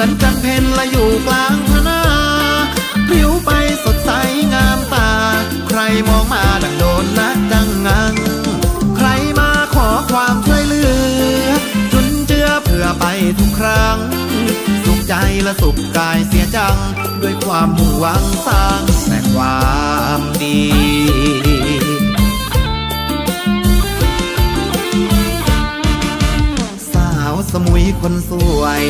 [0.00, 2.00] มือนจันเพนละอยู่กลางพนา
[3.08, 3.50] ผิวไป
[3.84, 4.10] สดใส
[4.52, 5.10] งามตา
[5.68, 8.14] ใครมองมาดังโดนนะจังงัง
[8.96, 10.82] ใครมาขอความช่วยเหลื
[11.46, 11.50] อ
[11.92, 13.04] จุนเจือเพื่อไป
[13.38, 13.96] ทุกครั้ง
[14.84, 16.76] สุขใจและสุขกายเสียจัง
[17.22, 17.68] ด้วยความ
[17.98, 19.60] หวังสร้างแต่ควา
[20.18, 21.57] มดี
[27.68, 28.84] มุยคนสวย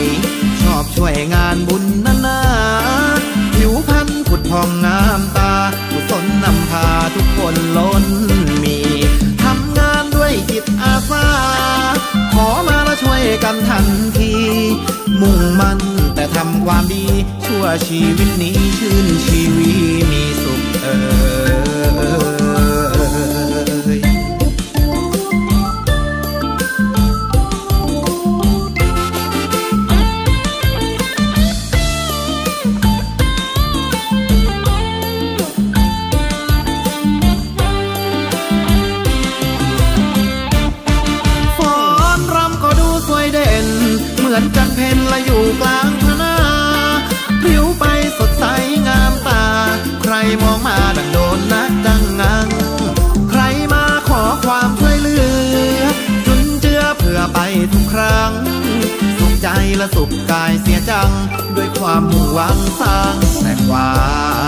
[0.63, 2.41] ชอบช่วยงานบุญนานา
[3.55, 5.55] ผิวพรรณผุดพองงามตา
[5.91, 8.05] กุศลนำพาทุกคนล้น
[8.63, 8.79] มี
[9.43, 11.27] ทำงานด้วยจิตอาสา
[12.33, 13.87] ขอมาแล้วช่วยกันทัน
[14.19, 14.33] ที
[15.21, 15.81] มุ่งมั่น
[16.15, 17.05] แต่ทำความดี
[17.45, 19.73] ชั่วชีวิตนี้ชื่นชีวี
[20.11, 20.95] มีสุขเอ่
[22.28, 22.28] ย
[50.59, 52.49] องมาดังโดนนักดังงัง
[53.31, 53.41] ใคร
[53.73, 55.17] มาขอความช่วยเหลื
[55.79, 55.83] อ
[56.27, 57.39] จุนเจือเพื่อไป
[57.73, 58.33] ทุกครั้ง
[59.19, 61.11] สุขใจและสุขกายเสียจัง
[61.57, 63.93] ด้วยความมุ่งหวังสร้างแต่ควา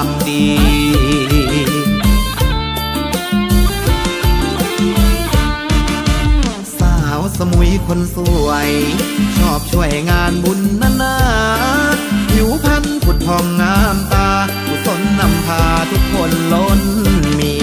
[0.04, 0.46] มดี
[6.78, 8.16] สาวสมุยคนส
[8.46, 8.70] วย
[9.38, 11.16] ชอบช่วยงานบุญนานา
[12.30, 14.30] ผิวพรรณผุดพองงามตา
[14.98, 16.80] นนำพาทุกคนล้น
[17.38, 17.54] มี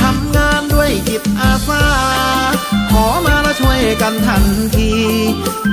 [0.00, 1.84] ทำงานด้วยจิตอาสา
[2.90, 4.44] ขอมาแล้วช่วยกันทัน
[4.76, 4.92] ที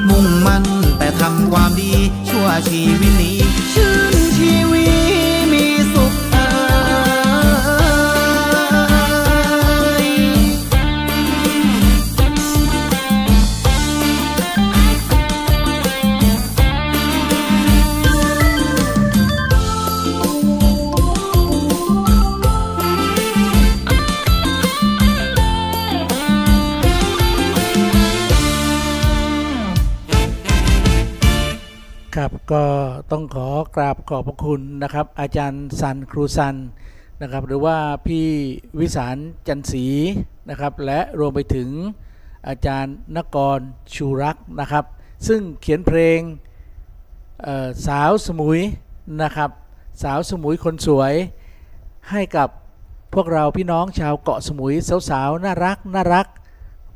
[0.10, 0.64] มุ่งมั่น
[0.98, 1.94] แต่ทำความดี
[2.30, 3.40] ชั่วชีวิตนี้
[3.74, 4.89] ชื่นชีวิต
[32.52, 32.66] ก็
[33.12, 36.56] ต้องขอกราบขอบพระคุณนะครับ อาจารย์สันครูสัน
[37.22, 37.78] นะครับ หรือว่า
[38.08, 38.28] พี่
[38.80, 39.18] วิสาร
[39.48, 39.86] จันศรี
[40.50, 41.70] นะครับ และรวมไปถึง
[42.48, 43.60] อาจารย์นกร
[43.96, 44.86] ชูรักนะครับ
[45.28, 46.20] ซึ่งเขียนเพลง
[47.88, 48.60] สาวสมุย
[49.24, 49.50] นะครับ
[50.04, 51.14] สาวสมุยคนสวย
[52.10, 52.50] ให้กับ
[53.14, 54.74] พวกเราพี่น้องชาวเกาะสมุย
[55.10, 56.28] สาวๆน่ารักน่ารัก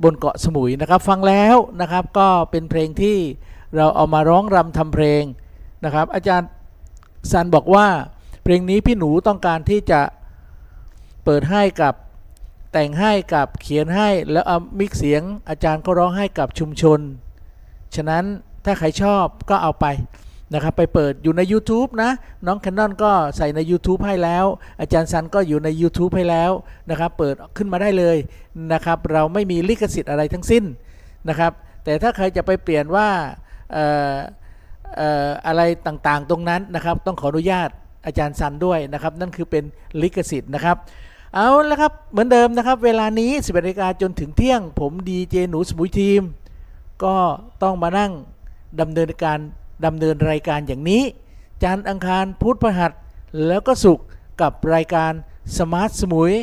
[0.03, 3.17] บนเกาะสมุยนะครับ ฟังแล้วนะครับก็เป็นเพลงที่
[3.75, 5.23] เราเอามาร้องรำทำเพลง
[5.85, 6.50] นะครับ อาจารย์
[7.31, 7.88] ซันบอกว่า
[8.44, 10.01] เพลงนี้พี่หนูต้องการที่จะ
[11.25, 11.94] เปิดให้กับ
[12.71, 17.00] แต่งให้กับเขียนให้แล้วเอามิกเสียงอาจารย์ก็ร้องให้กับชุมชน
[17.95, 18.24] ฉะนั้น
[18.65, 19.85] ถ้าใครชอบก็เอาไป
[20.53, 22.12] นะครับไปเปิดอยู่ใน YouTube นะ
[22.45, 24.45] น้องแคนนอนก็ใส่ใน YouTube ให้แล้ว
[24.81, 26.51] อาจารย์ซันก็อยู่ใน YouTube ให้แล้ว
[26.89, 28.18] นะครับ เปิดขึ้นมาได้เลย
[28.74, 30.63] นะครับ เราไม่มีลิขสิทธิ์อะไรทั้งสิ้น
[31.29, 31.51] นะครับ
[31.83, 33.07] แต่ถ้าใครจะไปเปลี่ยนว่า
[35.47, 37.69] อะไรต่างๆตรงนั้นนะครับ ต้องขออนุญาต
[38.05, 39.63] อาจารย์ซันด้วยนะครับ นั่นคือเป็น
[40.01, 40.77] ลิขสิทธิ์นะครับ
[41.33, 46.21] เอาละครับเหมือนเดิมนะครับ เวลานี้10นาฬิกาจนถึงเที่ยง ผมดีเจหนูสมุยทีม
[47.03, 47.15] ก็
[47.63, 48.11] ต้องมานั่ง
[48.79, 49.39] ดำเนินการ
[49.85, 51.03] ดำเนินรายการอย่างนี้
[51.63, 52.91] จันทร์อังคารพุธพฤหัส
[53.47, 54.05] แล้วก็ศุกร์
[54.41, 55.11] กับรายการ
[55.57, 56.33] Smart สมุย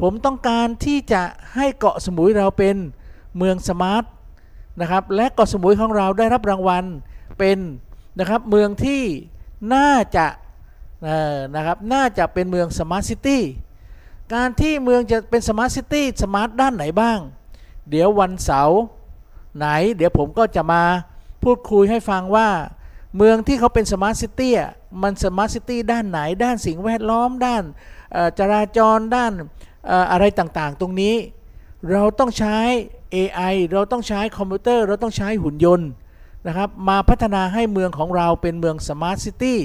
[0.00, 1.22] ผมต้องการที่จะ
[1.54, 2.76] ให้เกาะสมุยเราเป็น
[3.36, 4.04] เมือง smart
[4.80, 6.84] นะครับและเกาะสมุยของเราได้รับรางวัล
[7.38, 7.58] เป็น
[8.18, 9.02] นะครับเมืองที่
[9.74, 10.26] น่าจะ
[11.56, 13.42] นะครับน่าจะเป็นเมือง smart city
[14.34, 17.18] การที่เมืองจะเป็น smart city smart ด้านไหนบ้าง
[17.90, 18.80] เดี๋ยววันเสาร์
[19.56, 19.66] ไหน
[19.96, 20.82] เดี๋ยวผมก็จะมา
[21.42, 22.48] พูดคุยให้ฟังว่า
[23.16, 24.54] เมืองที่เขาเป็น smart city
[25.02, 27.62] มัน smart city ด้านไหน ด้านสิ่งแวดล้อมด้าน
[28.38, 29.32] จราจรด้าน
[29.86, 31.14] เอ่ออะไรต่างๆ ตรงนี้
[31.92, 32.58] เราต้องใช้
[33.14, 35.88] AI เราต้องใช้คอมพิวเตอร์ เราต้องใช้หุ่นยนต์
[36.46, 39.60] นะครับมาพัฒนาให้เมืองของเราเป็นเมือง smart city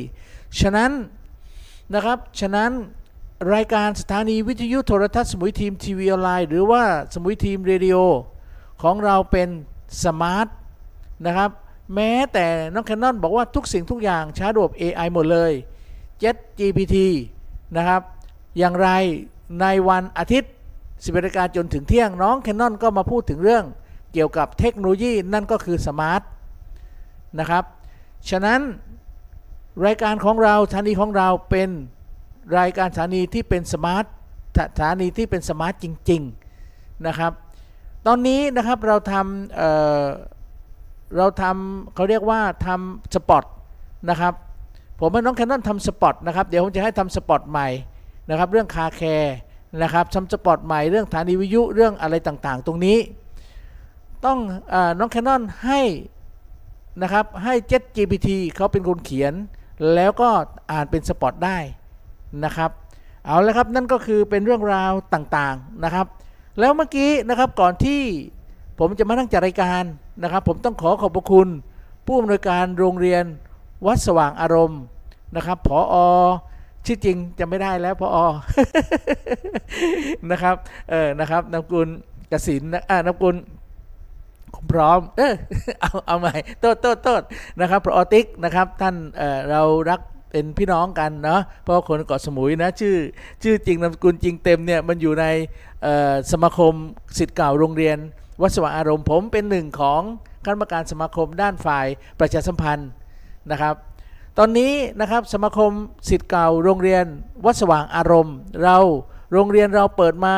[0.59, 0.91] ฉะนั้น
[1.93, 2.71] นะครับฉะนั้น
[3.53, 6.83] รายการสถานีวิทยุโทรทัศน์สมุย Team TV Online หรือว่า
[7.13, 7.97] สมุย Team Radio
[8.81, 9.49] ของเราเป็น
[10.03, 10.47] smart
[11.25, 11.49] นะครับ
[11.95, 15.51] แม้แต่น้องแคนนอนบอกว่าทุกสิ่งทุกอย่างใช้ระบบ AI หมดเลย
[16.21, 16.97] ChatGPT
[17.77, 18.01] นะครับ
[18.57, 18.89] อย่างไร
[19.61, 20.51] ในวันอาทิตย์
[20.83, 23.63] 10นาฬิกาจนถึงเที่ยง น้องแคนนอนก็มาพูดถึงเรื่อง
[24.13, 26.21] เกี่ยวกับเทคโนโลยีนั่นก็คือ smart
[27.39, 27.63] นะครับ
[28.29, 28.59] ฉะนั้น
[29.85, 31.69] รายการของเราสถานีของเราเป็น
[32.57, 34.06] รายการสถานีที่เป็น smart
[34.57, 36.21] สถานีที่เป็นสมาร์ทจริง
[36.63, 37.31] ๆ นะครับ
[38.07, 43.43] ตอนนี้นะครับเราทำเเราทำเขาเรียกว่าทำสปอต
[44.09, 44.33] นะครับ
[44.99, 47.67] ผมให้น้องแคนนอนทำสปอตนะครับ เดี๋ยวผมจะให้ทำสปอตใหม่
[48.29, 49.35] นะครับ เรื่องคาแคร์
[49.81, 52.97] นะครับทำสปอตใหม่เรื่องฐานีวิทยุเรื่องอะไรต่างๆ ตรงนี้
[54.25, 54.37] ต้อง
[54.73, 55.81] อน้องแคนนอนให้
[57.01, 59.33] นะครับให้ Jet GPT เขาเป็นคนเขียน
[59.95, 60.30] แล้วก็
[60.71, 61.57] อ่านเป็นสปอตได้
[62.45, 62.71] นะครับ
[63.25, 66.07] เอาละครับนั่นก็คือเป็นเรื่องราวต่างๆนะครับ
[66.59, 68.01] แล้วเมื่อกี้นะครับก่อนที่
[68.80, 69.83] ผมจะมานั่งจัดรายการ
[70.24, 71.47] นะครับ ผมต้องขอขอบพระคุณ
[72.06, 73.24] ผู้อำนวยการโรงเรียน
[73.86, 74.81] วัดสว่างอารมณ์
[75.36, 75.95] นะครับผออ
[76.86, 78.18] ชื่อจริงจะไม่ได้แล้วพออ
[80.31, 80.56] นะครับ
[80.89, 81.88] เออนะครับนามกุล
[82.31, 83.36] กสินนะอ่านามกุล
[84.72, 85.34] พร้อม เออ
[85.81, 87.22] เอาเอาใหม่โทษโทษโทษ
[87.60, 90.00] นะครับพระออติกนะครับ ท่านเออเรารัก
[90.31, 92.96] เป็นพี่น้องกันเนาะเพราะคนเกาะสมุยนะชื่อ
[93.44, 95.25] ชื่อจริงนามสกุลจริงเต็มเนี่ยมันอยู่ใน
[96.31, 96.74] สมาคม
[97.18, 97.98] สิทธิ์เก่าโรงเรียน
[98.42, 100.01] วัดสว่างอารมณ์ผมเป็นหนึ่งของ
[100.46, 101.88] คณะกรรมการสมาคมด้านฝ่าย
[102.19, 102.90] ประชาสัมพันธ์
[103.51, 103.75] นะครับ
[104.38, 105.72] ตอนนี้นะครับสมาคม
[106.10, 107.06] สิทธิ์เก่าโรงเรียน
[107.46, 108.78] วัดสว่างอารมณ์ เรา
[109.34, 110.34] โรงเรียนเราเปิดมา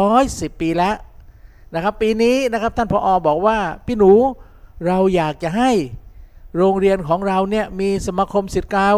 [0.00, 0.94] 110 ปีแล้ว
[1.76, 4.12] นะครับ ปีนี้นะครับท่านพออบอกว่าพี่หนู
[4.86, 5.70] เราอยากจะให้
[6.56, 8.90] โรงเรียนของเราเนี่ยมีสมาคมสิทธิ์เก่า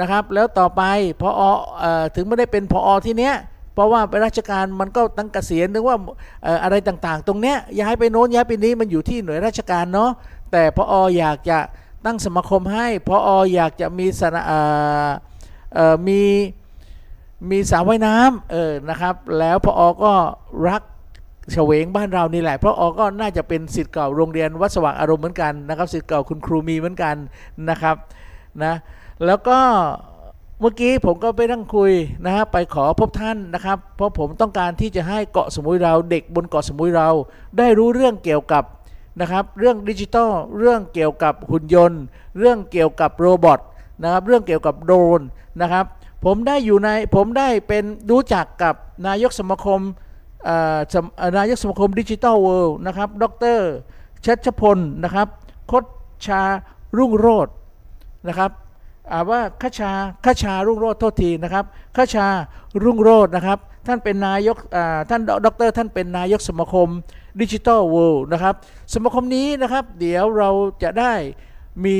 [0.00, 0.82] นะครับ แล้วต่อไป
[1.20, 1.42] พออ
[1.84, 3.34] อถึงไม่ได้เป็นพออที่เนี้ย
[3.74, 5.96] เพราะว่าไปราชการมันก็ตั้งเกษียณหรือว่า
[6.46, 10.10] อออะไรต่างๆ ตรงเนี้ยย้ายไปโน้นย้ายไปนี้มันอยู่ที่หน่วยราชการเนาะ
[10.52, 11.58] แต่พออยากจะ
[12.04, 14.42] ตั้งสมาคมให้พออยากจะมีสนะ
[16.08, 16.22] มี
[17.50, 20.12] มีสระว่ายน้ำเออนะครับ แล้วพอก็
[20.68, 20.82] รัก
[21.52, 27.16] เฉวงบ้านเรานี่แหละ เพราะออก็น่าจะเป็นสิทธิ์เก่าโรงเรียนวัดสว่างอารมณ์เหมือนกันนะครับสิทธิ์เก่าคุณครูมีเหมือนกัน
[27.68, 27.96] นะครับ
[28.62, 28.74] นะ
[29.26, 29.58] แล้วก็
[30.60, 31.92] เมื่อกี้ผมก็ไปนั่งคุย
[32.24, 37.08] นะฮะไปขอพบท่านนะครับ เพราะผมต้องการที่จะให้เกาะสมุยเราเด็กบนเกาะสมุยเรา
[37.58, 38.64] ได้รู้เรื่องเกี่ยวกับ
[39.20, 42.02] นะครับเรื่องดิจิทัลเรื่องเกี่ยวกับหุ่นยนต์
[42.38, 43.60] เรื่องเกี่ยวกับโรบอท
[44.02, 45.20] นะครับเรื่องเกี่ยวกับโดรน
[45.60, 45.84] นะครับ
[46.24, 48.74] ผมได้อยู่ในผมได้เป็นรู้จักกับ
[49.06, 49.80] นายกสมาคม
[51.36, 53.24] นายกสมาคมดิจิทัลเวิลด์นะครับ ด
[53.56, 53.58] ร
[54.24, 55.28] ชัชพลนะครับ
[55.70, 55.84] คด
[56.26, 56.42] ชา
[56.98, 57.54] รุ่งโรจน์
[58.28, 58.50] นะครับ
[59.12, 59.92] อาว่าขชา
[60.24, 61.64] ขชารุ่งโรจน์โทษทีนะครับ
[61.96, 62.26] ขชา
[62.84, 64.56] รุ่งโรจน์นะครับ ท่านเป็นนายก
[65.10, 66.88] ท่านดร ท่านเป็นนายกสมาคม
[67.40, 68.54] Digital World นะครับ
[68.94, 70.50] สมาคมนี้นะครับ เดี๋ยวเรา
[70.82, 71.12] จะได้
[71.84, 71.98] มี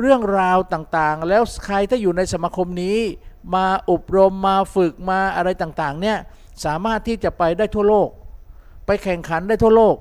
[0.00, 2.98] เรื่องราวต่างๆ แล้วใครถ้าอยู่ในสมาคมนี้
[3.54, 6.18] มาอบรมมาฝึกมาอะไรต่างๆเนี่ย
[6.64, 8.08] สามารถที่จะไปได้ทั่วโลก
[8.86, 9.96] ไปแข่งขันได้ทั่วโลก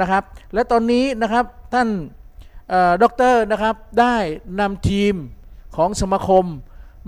[0.00, 0.22] นะครับ
[0.54, 1.88] และตอนนี้นะครับท่าน
[3.02, 4.16] ด็อกเตอร์นะครับได้
[4.60, 5.14] นำทีม
[5.76, 6.44] ของสมาคม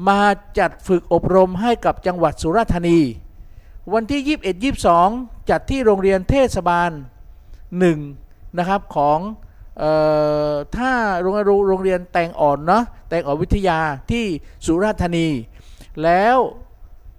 [0.08, 0.20] มา
[0.58, 3.00] จัดฝึกอบรมให้กับจังหวัดสุราษฎร์ธานี
[3.94, 6.90] วันที่ 21 22 จัดที่โรงเรียนเทศบาล
[7.92, 9.18] 1นะครับของ
[9.82, 9.84] อ
[10.52, 11.34] อถ้าโรง
[11.68, 13.78] โรงเรียนแตงอ่อนเนาะแตงอ่อนวิทยา
[14.10, 14.24] ที่
[14.66, 15.28] สุราษฎร์ธานี
[16.02, 16.36] แล้ว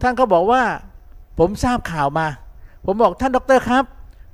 [0.01, 0.63] ท่านก็บอกว่า
[1.39, 2.27] ผมทราบข่าวมา
[2.85, 3.83] ผมบอกท่านดอกเตอรครับ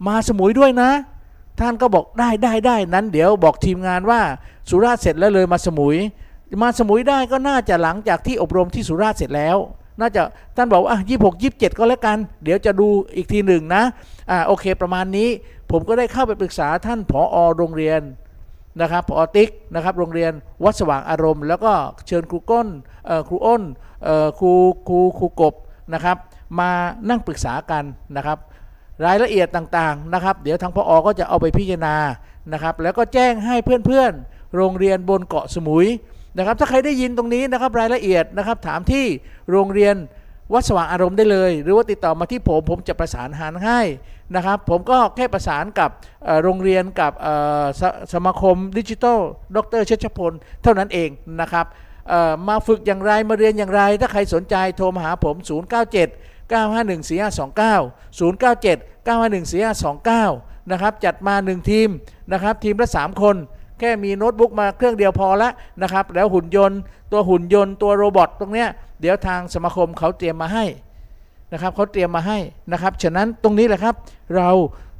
[0.08, 0.91] มาสมุยด้วยนะ
[1.60, 4.22] ท่านก็บอกได้ได้ได้นั้น เดี๋ยวบอกทีมงานว่า
[4.70, 5.98] สุราษฎร์เสร็จแล้วเลยมาสมุย
[6.63, 9.58] มาสมุยได้ก็น่าจะหลังจากที่อบรมที่สุราษฎร์เสร็จแล้ว
[10.00, 10.22] น่าจะ
[10.58, 13.84] ท่านบอกว่ายี่หกยี่สิบเจ็ดก็แล้วกัน เดี๋ยวจะดูอีกทีหนึ่งนะ
[14.29, 15.29] อ่าโอเคประมาณนี้
[15.72, 18.01] ผมก็ได้เข้าไปปรึกษาท่านผอโรงเรียน
[18.82, 20.32] นะครับผอติ๊กนะครับโรงเรียน
[20.63, 21.74] วัดสว่างอารมณ์ แล้วก็
[22.08, 22.68] เชิญครูก้น
[23.06, 23.63] เอ่อครูอ้น
[24.39, 24.51] ครู
[24.88, 25.53] ครูครูกบ
[25.94, 26.18] นะครับ
[26.60, 26.72] มา
[27.10, 27.84] นั่งปรึกษากัน
[28.18, 28.38] นะครับ
[29.06, 31.96] รายละเอียดต่างๆนะครับ เดี๋ยวทางพออก็จะเอาไปพิจารณา
[32.53, 35.88] นะครับ แล้วก็แจ้งให้เพื่อนๆ โรงเรียนบนเกาะสมุย
[36.38, 39.06] นะครับ ถ้าใครได้ยินตรงนี้นะครับรายละเอียดนะครับ ถามที่
[39.51, 39.96] โรงเรียน
[40.53, 43.82] วัดสว่างอารมณ์ได้เลย หรือว่าติดต่อมาที่ผมผมจะประสานหานให้
[44.36, 45.89] นะครับ ผมก็แค่ประสานกับ
[46.44, 47.12] โรงเรียนกับ
[47.79, 47.82] ส
[48.13, 49.20] สมาคมดิจิทัล
[49.56, 50.32] ดรเชชพล
[50.63, 51.10] เท่านั้นเอง
[51.41, 51.65] นะครับ
[52.48, 55.36] มาฝึกอย่างไรมาเรียนอย่างไร ถ้าใครสนใจโทรมาหาผม
[55.84, 59.46] 097 951 4529 097 951
[60.08, 61.89] 4529 นะครับ จัดมา 1 ทีม
[62.32, 63.36] นะครับ ทีมละ 3 คน
[63.79, 65.50] แค่มีโน้ตบุ๊กมาเครื่องเดียวพอละ
[65.82, 66.79] นะครับ แล้วหุ่นยนต์
[67.12, 68.70] ตัวหุ่นยนต์ตัว robot ตรงเนี้ย
[69.01, 70.65] เดี๋ยวทางสมาคมเขาเตรียมมาให้
[71.53, 72.38] นะครับเขาเตรียมมาให้
[72.72, 73.96] นะครับ ฉะนั้นตรงนี้แหละครับ
[74.36, 74.50] เรา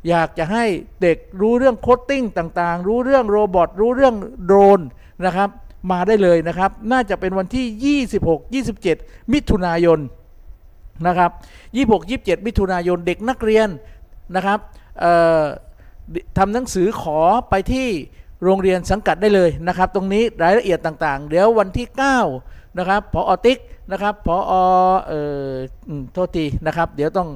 [0.10, 0.65] อยากจะให้
[1.01, 4.15] เด็กรู้เรื่อง coding ต่างๆ รู้เรื่อง robot รู้เรื่อง
[4.46, 4.79] โดรน
[5.25, 5.50] นะครับ
[5.91, 8.39] มาได้เลยนะครับ น่าจะเป็นวันที่ 26
[8.86, 10.00] 27 มิถุนายน
[11.08, 11.32] นะครับ
[11.75, 13.68] 26 27 มิถุนายนเด็กนักเรียน
[14.36, 14.60] นะครับ
[16.38, 17.88] ทำหนังสือขอไปที่
[18.44, 21.88] โรงเรียนสังกัดได้เลยนะครับ ตรงนี้รายละเอียดต่างๆ เดี๋ยววันที่
[22.34, 23.60] 9 นะครับพออติ๊ก
[23.91, 24.38] นะครับพอ
[25.08, 25.51] เอ่อ
[26.13, 27.29] โทษทีนะครับ เดี๋ยวต้อง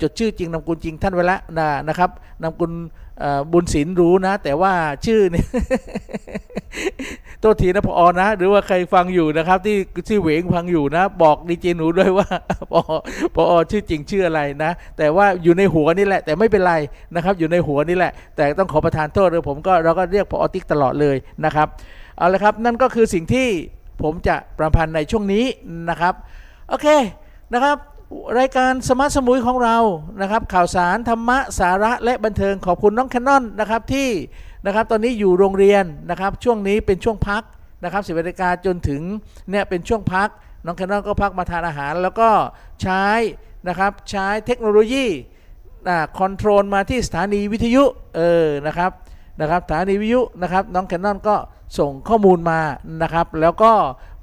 [0.00, 2.10] จดชื่อจริงนามกุลจริงท่านไว้ล้วนะนะครับ
[2.42, 2.72] นามกุล
[3.52, 4.72] บุญศิลรู้นะ แต่ว่า
[5.06, 5.46] ชื่อเนี่ย
[7.40, 9.76] โทษทีนะพอนะ หรือว่าใครฟังอยู่นะครับ ที่
[10.08, 12.28] ชื่อเหวงฟังอยู่นะ บอกดีเจหนูด้วยว่า
[12.72, 12.80] ผอ.
[13.34, 13.44] ผอ.
[13.70, 16.74] ชื่อจริงชื่ออะไรนะ แต่ว่าอยู่ในหัวนี่แหละ แต่ไม่เป็นไร
[17.14, 21.68] นะครับ อยู่ในหัวนี่แหละ แต่ต้องขอประทานโทษเลยผมก็เราก็เรียกผอ.ติ๊กตลอดเลยนะครับ
[22.18, 23.46] เอาละครับนั่นก็คือสิ่งที่
[24.02, 25.44] ผมจะประชาสัมพันธ์ในช่วงนี้
[25.90, 26.14] นะครับ
[26.68, 26.86] โอเค
[27.54, 27.76] นะครับ
[28.38, 29.76] รายการ Smart สมุยของเรา
[30.20, 34.08] นะครับ ข่าวสารธรรมะสาระและบันเทิงขอบคุณน้องแคนนอนนะครับที่
[34.66, 37.42] นะครับตอนนี้อยู่โรงเรียนนะครับช่วงนี้เป็นช่วงพัก
[37.84, 39.02] นะครับสิบนาฬิกาจนถึง
[39.50, 40.28] เนี่ยเป็นช่วงพัก
[40.64, 42.28] น้องแคนนอนก็พักมาทานอาหาร แล้วก็
[42.82, 43.04] ใช้
[43.68, 45.04] นะครับใช้เทคโนโลยี
[46.18, 47.84] control มาที่สถานีวิทยุ
[48.16, 48.90] เออนะครับ
[49.40, 51.36] นะครับสถานีวิทยุนะครับน้องแคนนอนก็
[51.78, 52.60] ส่งข้อมูลมา
[53.02, 53.72] นะครับแล้วก็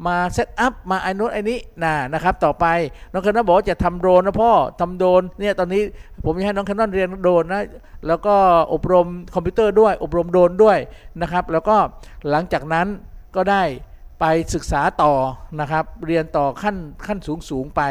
[0.06, 2.66] มา set up มาไอ้นู้นไอ้นี่นะนะครับต่อไป
[3.12, 4.51] น้องแคนนอนบอกว่าจะทำโดรนนะพ่อ
[4.82, 5.82] ทำโดรนเนี่ยตอนนี้
[6.25, 7.63] ผมจะให้น้องแคนนอนเรียนโดรนนะ
[8.08, 8.36] แล้วก็
[8.74, 10.77] อบรมคอมพิวเตอร์ด้วย อบรมโดรนด้วย
[11.22, 11.75] นะครับ แล้วก็
[12.30, 12.88] หลังจากนั้น
[13.36, 13.63] ก็ได้
[14.20, 15.13] ไปศึกษาต่อ
[15.60, 16.75] นะครับ เรียนต่อขั้น
[17.08, 17.82] ขั้นสูงสูงไป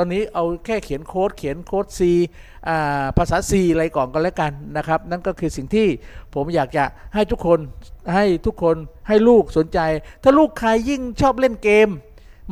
[0.00, 2.00] อนนี้เอาแค่เขียนโค้ดเขียนโค้ด C
[3.16, 5.86] ภาษา C อะไรก่อนก็แล้วกันนะครับ นั่นก็คือสิ่งที่
[6.34, 7.58] ผมอยากจะให้ทุกคน
[8.14, 8.76] ให้ทุกคน
[9.08, 9.78] ให้ลูกสนใจ
[10.22, 11.88] ถ้าลูกใครยิ่งชอบเล่นเกม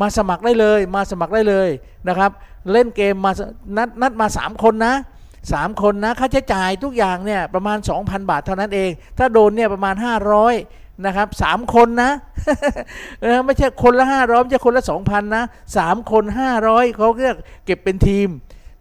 [0.00, 1.68] มาสมัครได้เลยมาสมัครได้เลย
[2.08, 2.30] นะครับ
[2.72, 3.32] เล่นเกมมา
[3.76, 4.94] นัดนัดมา 3 คนนะ
[5.42, 9.94] 3คนนะค่าใช้จ่ายทุกอย่างเนี่ยประมาณ 2,000 บาทเท่านั้นเอง ถ้าโดนเนี่ยประมาณ
[10.42, 12.12] 500 นะครับสามคนนะ
[13.44, 15.44] ไม่ใช่คนละห้าร้อยไม่ใช่คนละสองพันนะ
[15.76, 17.36] สามคนห้าร้อยเขาเรียก
[17.66, 18.28] เก็บเป็นทีม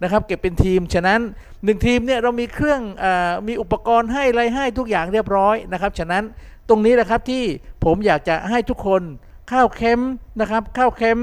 [0.02, 1.20] นะครับเก็บเป็นทีม ฉะนั้น
[1.64, 3.06] หนึ่งทีมเนี่ยเรามีเครื่องอ
[3.48, 6.24] มีอุปกรณ์ให้อะไรให้ทุกอย่างเรียบร้อยนะครับ ฉะนั้น
[6.70, 7.44] ตรงนี้แหละครับที่
[7.84, 9.02] ผมอยากจะให้ทุกคน
[9.50, 11.20] เข้าแคมป์นะครับเข้า camp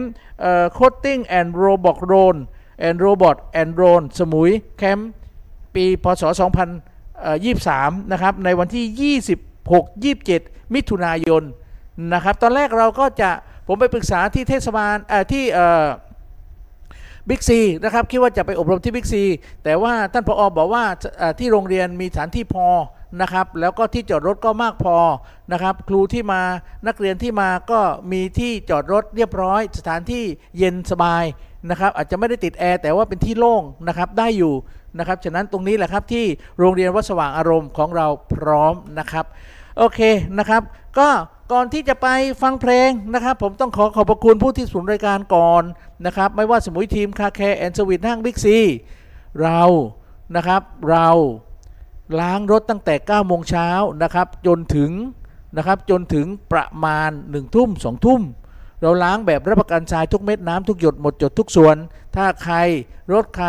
[0.75, 2.37] coding and robot drone
[2.81, 5.11] and robot and drone สมุยแคมป์
[5.75, 6.23] ปีพ.ศ.
[7.17, 8.85] 2023 นะครับ ในวันที่
[9.69, 11.43] 26 27 มิถุนายน
[12.13, 13.31] นะครับ ตอนแรกเราก็จะ
[13.67, 14.95] ผมไปปรึกษาที่เทศบาล
[15.33, 15.45] ที่
[17.29, 19.25] บิ๊กซีนะครับคิดว่าจะไปอบรมที่บิ๊กซี
[19.65, 20.85] แต่ว่าท่านผอ.บอกว่า
[21.39, 22.67] ที่โรงเรียนมีสถานที่พอ
[23.21, 24.97] นะครับแล้วก็ที่จอดรถก็มากพอ
[25.53, 26.43] นะครับครูที่มา
[26.87, 27.81] นักเรียนที่มาก็
[28.13, 30.25] มีที่จอดรถเรียบร้อย สถานที่
[30.59, 31.25] เย็นสบาย
[31.71, 34.55] นะครับอาจจะไม่ได้ติดแอร์แต่ว่าเป็นที่โล่งนะครับได้อยู่
[34.99, 36.25] นะครับฉะนั้นตรงนี้แหละครับที่
[36.59, 39.25] โรงเรียนวัดสว่างอารมณ์ของเราพร้อมนะครับ
[39.79, 40.01] โอเค
[40.39, 40.63] นะครับ
[40.99, 41.09] ก็
[41.53, 42.09] ก่อนที่จะไป
[42.43, 45.63] ฟังเพลงนะครับ ผมต้องขอขอบพระคุณผู้ที่สูนรายการก่อน
[46.07, 48.59] นะครับ ไม่ว่าสมุยทีมคาแคร์แอนด์สวิตห้างบิ๊กซี
[49.43, 49.63] เรา
[50.37, 51.09] นะครับเรา
[52.21, 53.69] ล้างรถตั้งแต่9โมงเช้า
[54.03, 54.91] นะครับจนถึง
[55.57, 58.23] นะครับจนถึงประมาณ1ทุ่ม2ทุ่ม
[58.81, 61.77] เราล้างแบบรับประกันทรายทุกเม็ดน้ำทุกหยดหมดจดทุกส่วน
[62.17, 62.57] ถ้าใคร
[63.13, 63.49] รถใคร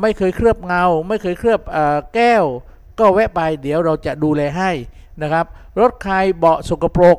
[0.00, 1.60] ไม่เคยเคลือบเงา ไม่เคยเคลือบ
[2.14, 2.44] แก้ว
[2.98, 4.70] ก็แวะไปเดี๋ยวเราจะดูแลให้
[5.22, 5.46] นะครับ
[5.80, 7.18] รถใครเบาะสกปรก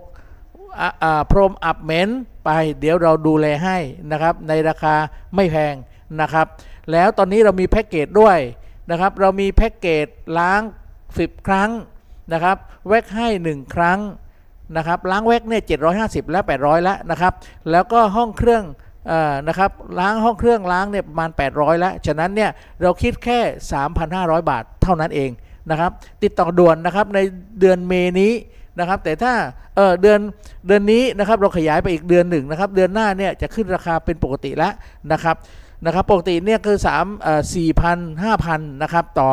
[1.31, 2.09] พรมอับเหม็น
[2.45, 3.77] ไป เดี๋ยวเราดูแลให้
[4.11, 4.95] นะครับ ในราคา
[5.35, 5.75] ไม่แพง
[6.21, 6.47] นะครับ
[6.91, 8.37] แล้วตอนนี้เรามีแพ็กเกจด้วย
[8.91, 10.07] นะครับ เรามีแพ็กเกจ
[10.39, 10.61] ล้าง
[11.03, 11.71] 10 ครั้ง
[12.33, 12.57] นะครับ
[12.87, 13.99] แว็กให้ 1 ครั้ง
[14.77, 15.63] นะครับ ล้างแว็กเนี่ย
[15.97, 17.33] 750 และ 800 แล้วนะครับ
[17.71, 18.63] แล้วก็ห้องเครื่อง
[19.47, 23.39] นะครับล้างห้องเครื่องล้างเนี่ยประมาณ 800 แล้ว ฉะนั้นเนี่ยเราคิดแค่
[23.95, 25.29] 3,500 บาทเท่านั้นเอง
[25.69, 25.91] นะครับ
[26.23, 27.19] ติดต่อด่วนนะครับใน
[27.59, 28.33] เดือนเมนี้
[28.79, 29.33] นะครับ แต่ถ้า
[29.75, 30.19] เออเดือน
[30.67, 34.73] เดือนนี้นะครับเราขยายไปอีกเดือนหนึ่งนะครับ เดือนหน้าเนี่ยจะขึ้นราคาเป็นปกติแล้ว
[35.11, 35.35] นะครับ
[35.85, 37.41] นะครับ ปกติเนี่ยคือ3เอ่อ
[37.81, 39.31] 4,000 5,000นะครับต่อ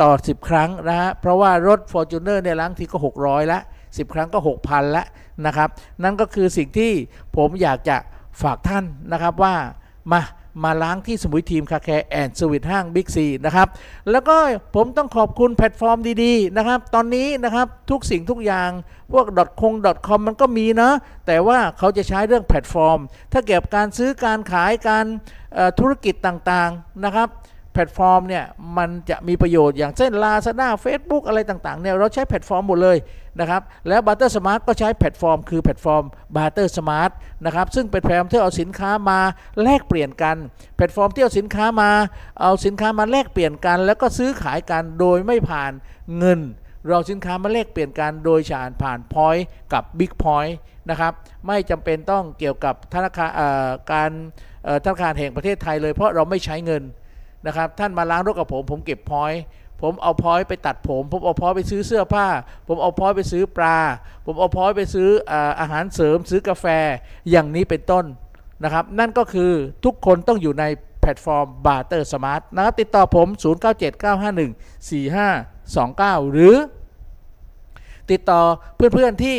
[0.00, 4.38] ต่อ 10 ครั้งนะฮะเพราะว่ารถ Fortuner เนี่ยล้างทีก็ 600 ละ 10 ครั้งก็
[4.68, 5.04] 6,000 ละ
[5.46, 5.68] นะครับ
[6.02, 6.92] นั่นก็คือสิ่งที่
[7.36, 7.96] ผมอยากจะ
[8.42, 9.54] ฝากท่านนะครับว่า
[10.12, 10.20] มา
[10.64, 13.68] มาล้างที่สมุย Team Car Care and Sweet ห้างบิ๊กซีนะครับ
[14.10, 14.36] แล้วก็
[14.74, 18.70] ผมต้องขอบคุณแพลตฟอร์มดีๆนะครับตอนนี้นะครับทุกสิ่งทุกอย่าง
[19.12, 19.26] พวก
[19.60, 19.74] .com
[20.06, 20.90] .com มันก็มีนะ
[21.26, 22.98] แต่ว่าเขาจะใช้เรื่องแแพลตฟอร์ม
[23.32, 25.06] ถ้าเกี่ยวกับการซื้อการขายการ
[25.78, 27.28] ธุรกิจต่างๆนะครับ
[27.78, 28.44] พลตฟอร์มเนี่ย
[28.78, 32.96] มันจะมีประโยชน์อย่างเช่น Lazada Facebook อะไรต่างๆเนี่ยเราใช้แพลตฟอร์มหมดเลย
[33.40, 36.04] นะครับแล้ว Barter Smart ก็ใช้แพลตฟอร์ม คือแพลตฟอร์ม
[36.36, 37.10] Barter Smart
[37.44, 39.18] นะครับซึ่งเป็นแพลตฟอร์มที่เอาสินค้ามา
[39.62, 40.36] แลกเปลี่ยนกัน
[40.76, 41.90] แพลตฟอร์มที่เอาสินค้ามา
[42.42, 45.72] เอาสินค้ามาแลกเปลี่ยนกัน แล้วก็ซื้อขายกันโดยไม่ผ่าน
[46.18, 46.40] เงิน
[46.88, 50.56] เราสินค้ามาแลกเปลี่ยนกันโดยฉานผ่าน point กับ big point
[50.90, 51.12] นะครับ
[51.46, 53.30] ไม่จำเป็นต้องเกี่ยวกับธนาคาร
[53.92, 54.10] การ
[54.84, 56.82] ธนาคารแห่งประเทศไทยเลยเพราะเราไม่ใช้เงิน
[57.46, 59.32] นะครับ ท่านมาล้างรถกับผม ผมเก็บพอย
[59.82, 62.26] ผมเอาพอยไปตัดผม ผมเอาพอยไปซื้อเสื้อผ้า
[62.68, 63.78] ผมเอาพอยไปซื้อปลา
[64.26, 65.08] ผมเอาพอยไปซื้อ
[65.60, 66.66] อาหารเสริม ซื้อกาแฟ
[67.30, 68.04] อย่างนี้เป็นต้น
[68.62, 69.52] นะครับ นั่นก็คือ
[69.84, 70.64] ทุกคนต้องอยู่ใน
[71.00, 73.28] แพลตฟอร์ม Barter Smart นะครับ ติดต่อผม
[76.20, 76.56] 0979514529 หรือ
[78.10, 78.40] ติดต่อ
[78.76, 79.38] เพื่อนๆที่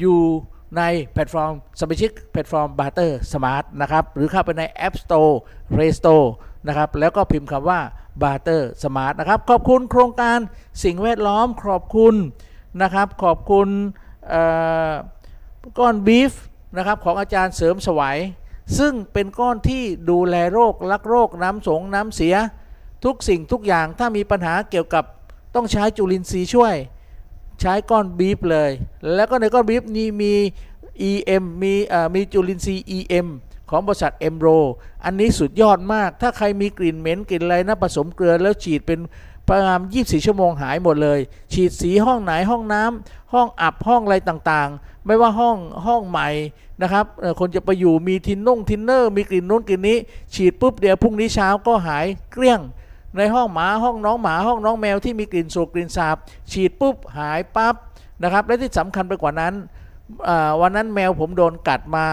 [0.00, 0.18] อยู่
[0.76, 5.32] ในแพลตฟอร์มสมาชิกแพลตฟอร์ม Barter Smart นะครับ หรือเข้าไปใน App Store
[5.74, 6.26] Play Store
[6.68, 7.80] นะครับ แล้วก็พิมพ์คำว่า
[8.22, 10.38] Barter Smart นะครับ ขอบคุณโครงการ
[10.84, 12.14] สิ่งแวดล้อม ขอบคุณ
[12.82, 13.68] นะครับ ขอบคุณ
[15.78, 16.32] ก้อนบีฟ
[16.76, 18.18] นะครับของอาจารย์เสริมสวัย
[18.78, 22.34] ซึ่งเป็นก้อนที่ดูแลโลกรักโลกน้ำสงน้ำเสีย
[23.04, 25.04] ทุกสิ่งทุกอย่างถ้ามีปัญหาเกี่ยวกับ
[25.54, 26.74] ต้องใช้จุลินทรีย์ช่วย
[27.60, 28.70] ใช้ก้อนบีฟเลย
[29.14, 30.34] แล้วก็ในก้อนบีฟนี้มี
[31.10, 31.74] EM มี
[32.14, 33.26] มีจุลินทรีย์ EM
[33.70, 34.48] ของบริษัทเอ็มโร
[35.04, 39.00] อันนี้สุดยอดมาก ถ้าใครมีกลิ่นเหม็นกลิ่นอะไรนะผสมเกลือแล้วฉีดเป็น
[39.48, 41.20] ประมาณ24 ชั่วโมงหายหมดเลย
[41.52, 46.28] ฉีดสีห้องไหนห้องน้ำห้องอับห้องอะไรต่างๆ ไม่ว่าห้องห้องใหม่
[46.82, 47.04] นะครับ
[47.40, 49.98] คนจะไปอยู่มีทินนุ่งทินเนอร์มีกลิ่นนู้นกลิ่นนี้
[50.34, 52.60] ฉีดปุ๊บเดี๋ยวพรุ่งนี้เช้าก็หายเกลี้ยง
[53.16, 56.16] ในห้องหมาห้องน้องหมาห้องน้องแมวที่มีกลิ่นโศกกลิ่นสาบ
[56.52, 57.74] ฉีดปุ๊บหายปั๊บ
[58.22, 59.54] นะครับและที่สำคัญไปกว่านั้น
[60.60, 62.06] วันนั้นแมวผมโดนกัดมา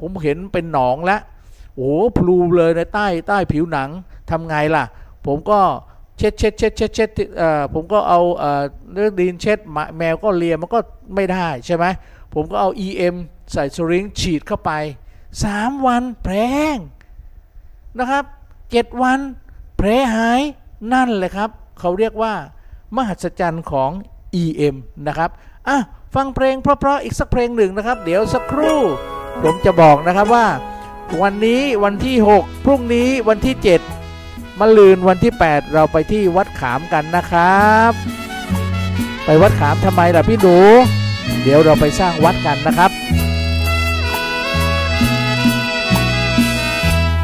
[0.00, 1.20] ผมเห็นเป็นหนองแล้ว
[1.76, 3.90] โอ้พลูเลยในใต้ใต้ผิวหนัง
[4.30, 4.84] ทำไงล่ะ
[5.26, 5.60] ผมก็
[6.18, 7.08] เช็ดเช็ดเช็ดเช็ดเช็ด
[7.74, 8.20] ผมก็เอา
[8.94, 9.58] เรื่องดินเช็ด
[9.98, 10.78] แมวก็เลียมันก็
[11.14, 11.84] ไม่ได้ใช่ไหม
[12.34, 13.16] ผมก็เอา EM
[13.52, 14.70] ใส่สริงฉีดเข้าไป
[15.28, 16.78] 3 วันแผลแห้ง
[17.98, 18.24] นะครับ
[18.64, 19.18] 7 วัน
[19.76, 20.40] แผลหาย
[20.92, 22.32] นั่นแหละครับ เขาเรียกว่า
[22.96, 23.90] มหัศจรรย์ของ
[24.42, 25.30] EM นะครับ
[25.68, 25.76] อะ
[26.14, 28.80] ฟังเพลงเพราะๆอีกสักเพลงหนึ่งนะครับ เดี๋ยวสักครู่
[29.42, 30.46] ผมจะบอกนะครับว่า
[31.22, 33.54] วันนี้วันที่ 6 พรุ่งนี้วันที่
[34.02, 37.92] 7มะลืนวันที่ 8 เราไปที่วัดขามกันนะครับ
[39.24, 40.58] ไปวัดขามทำไมล่ะพี่ดู
[41.42, 42.90] เดี๋ยวเราไปสร้างวัดกันนะครับ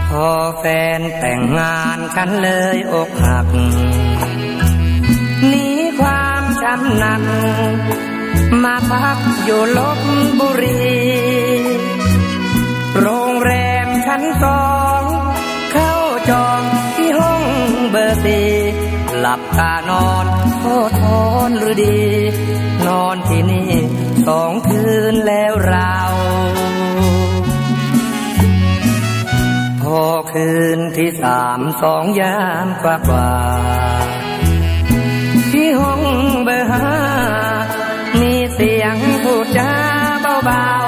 [0.08, 0.64] พอแฟ
[0.98, 3.46] นแต่งงานกันเลยอกหัก
[5.48, 5.68] หนี
[6.00, 7.22] ความช้ำหนัก
[8.64, 9.98] มาพักอยู่ลบ
[10.38, 10.82] บุรี
[13.00, 13.52] โรงแร
[13.86, 14.64] มชั้นสอ
[15.00, 15.02] ง
[15.72, 15.94] เข้า
[16.30, 16.60] จอง
[16.96, 17.42] ที่ห้อง
[17.90, 18.50] เบอร์สี่
[19.18, 20.26] หลับตานอน
[20.58, 21.04] โทษท
[21.48, 22.00] นหรือดี
[22.86, 23.72] นอนที่นี่
[24.26, 25.94] สองคืนแล้วเรา
[29.82, 30.02] พอ
[30.32, 33.32] คืนที่สามสองยามกว่ากว่า
[35.52, 36.02] ที่ห้อง
[36.44, 36.88] เบอร์ห้า
[38.20, 39.72] มีเสียงพูดจา
[40.22, 40.81] เบา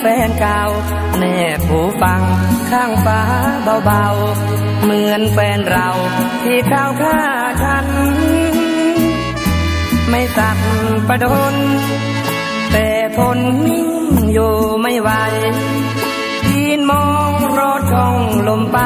[0.00, 0.62] แฟนเก่า
[1.18, 1.36] แน่
[1.66, 2.22] ผู้ฟัง
[2.70, 3.20] ข้างฟ้า
[3.84, 5.88] เบาๆ เหมือนแฟนเรา
[6.42, 7.18] ที่เข้าฆ่า
[7.62, 7.86] ฉัน
[10.10, 10.58] ไม่สั่ง
[11.08, 11.54] ประดน
[12.72, 13.88] แต่ทนนิ่ง
[14.32, 15.10] อยู่ไม่ไหว
[16.50, 18.16] ยืนมองรถช่อง
[18.48, 18.78] ลมไป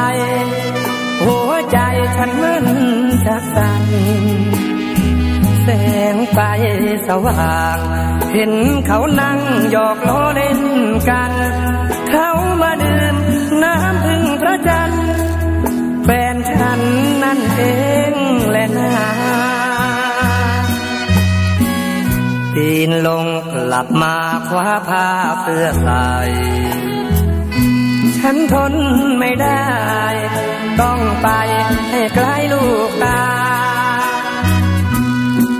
[1.22, 1.78] หัวใจ
[2.16, 2.66] ฉันมัน
[3.24, 3.84] ชักสั่น
[5.64, 5.70] แส
[6.14, 6.38] งไฟ
[7.08, 7.78] สว่าง
[8.32, 8.52] เห็น
[8.86, 9.38] เขานั่ง
[9.72, 10.60] หยอกล้อเล่น
[11.08, 11.32] กัน
[12.10, 12.30] เขา
[12.62, 13.16] มาดื่ม
[13.62, 15.04] น้ำพึ่งพระจันทร์
[16.04, 16.80] แฟนฉัน
[17.22, 17.62] นั่นเอ
[18.10, 18.12] ง
[18.50, 18.92] แหละนา
[22.54, 24.16] ปีนลงกลับมา
[24.48, 25.08] คว้าผ้า
[25.42, 26.08] เสื้อใส่
[28.18, 28.74] ฉันทน
[29.18, 29.66] ไม่ได้
[30.80, 31.28] ต้องไป
[31.90, 33.20] ให้ไกลลูกตา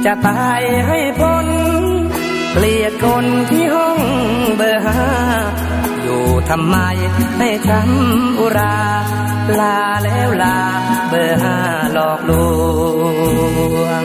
[0.05, 1.47] จะตายให้พ้น
[2.53, 3.99] เกลียดคนที่ห้อง
[4.57, 5.01] เบอร์ห้า
[6.03, 6.77] อยู่ทำไม
[7.39, 8.79] ให้ทำอุรา
[9.59, 10.57] ลาแล้วลา
[11.09, 11.57] เบอร์ห้า
[11.93, 12.33] หลอกล
[13.83, 14.05] วง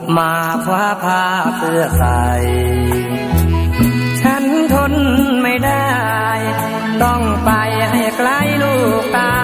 [0.00, 0.32] บมา
[0.64, 1.22] คว้าผ้า
[1.56, 2.24] เพื่อใส่
[4.22, 4.92] ฉันทน
[5.42, 5.94] ไม่ได้
[7.02, 7.50] ต้องไป
[7.90, 8.30] ให้ไกล
[8.62, 9.34] ลูกตา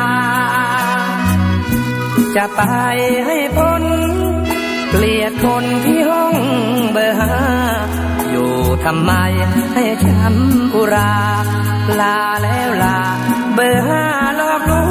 [2.36, 2.62] จะไป
[3.26, 3.84] ให้พ้น
[4.90, 6.36] เกลียดคนที่ห้อง
[6.92, 7.34] เบอร์ห้า
[8.30, 8.52] อยู่
[8.84, 9.12] ทำไม
[9.74, 11.14] ให้ช้ำอุรา
[12.00, 12.98] ลาแล้วลา
[13.54, 14.04] เบอร์ห้า
[14.40, 14.82] ลอกลู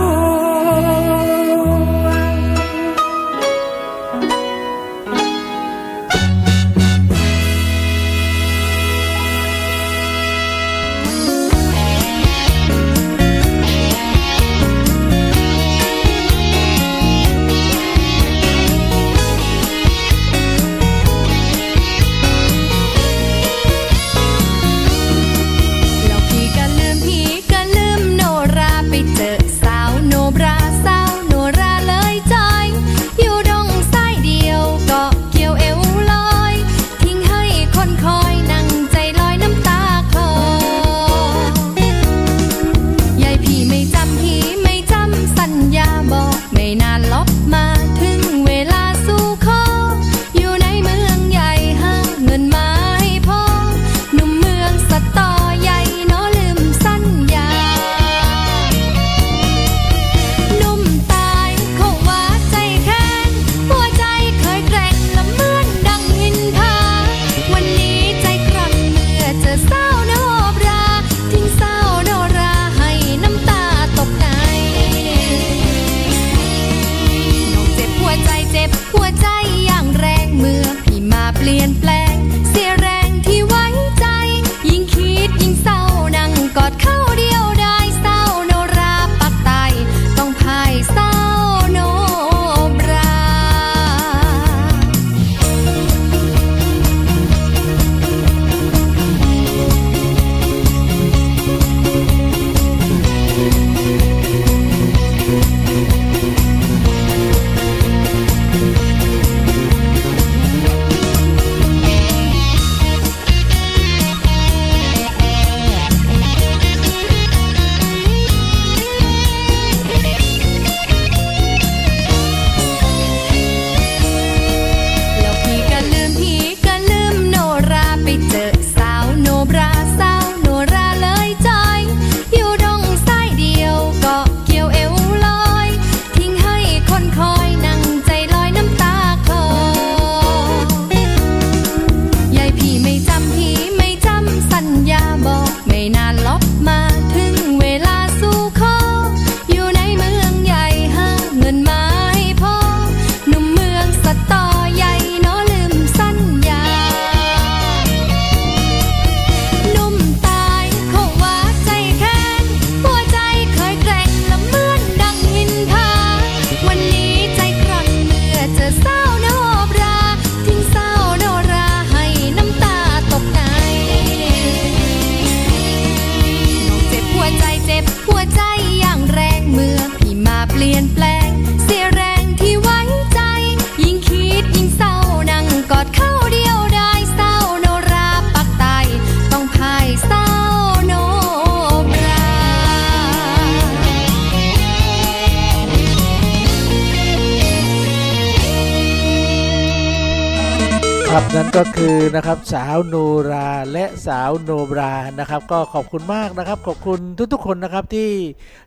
[201.18, 202.96] ครับนั่นก็คือนะครับสาวโน
[203.32, 207.00] ราและสาวโนบรานะครับ ก็ขอบคุณมากนะครับ ขอบคุณ
[207.34, 208.12] ทุกๆคนนะครับที่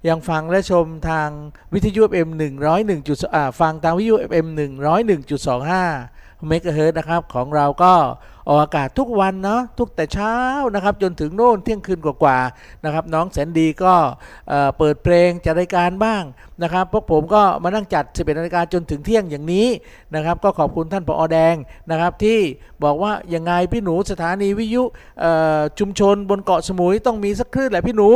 [0.08, 1.28] ยังฟังและชมทาง
[1.74, 2.28] วิทยุ FM
[2.68, 4.46] 101จุดอ่าฟังทางวิทยุ FM
[5.28, 7.92] 101.25เมกะเฮิร์นะครับของเราก็
[8.48, 10.34] ออกอากาศทุกวันเนาะทุกแต่เช้า
[10.74, 13.94] นะครับจนถึงโน่นเที่ยงคืนกว่าๆนะครับน้องแสนดีก็
[14.78, 16.22] เปิดเพลงจัดรายการบ้าง
[16.62, 19.68] นะครับพวกผมก็มานั่งจัด 11นาฬิกาจนถึงเที่ยงอย่างนี้
[20.14, 21.54] นะครับก็ขอบคุณท่านผอแดง
[21.90, 22.38] นะครับที่
[22.84, 24.82] บอกว่ายังไงพี่หนูสถานีวิทยุ
[25.78, 28.10] ชุมชนบนเกาะสมุยต้องมีสักคลื่นแหละพี่หนู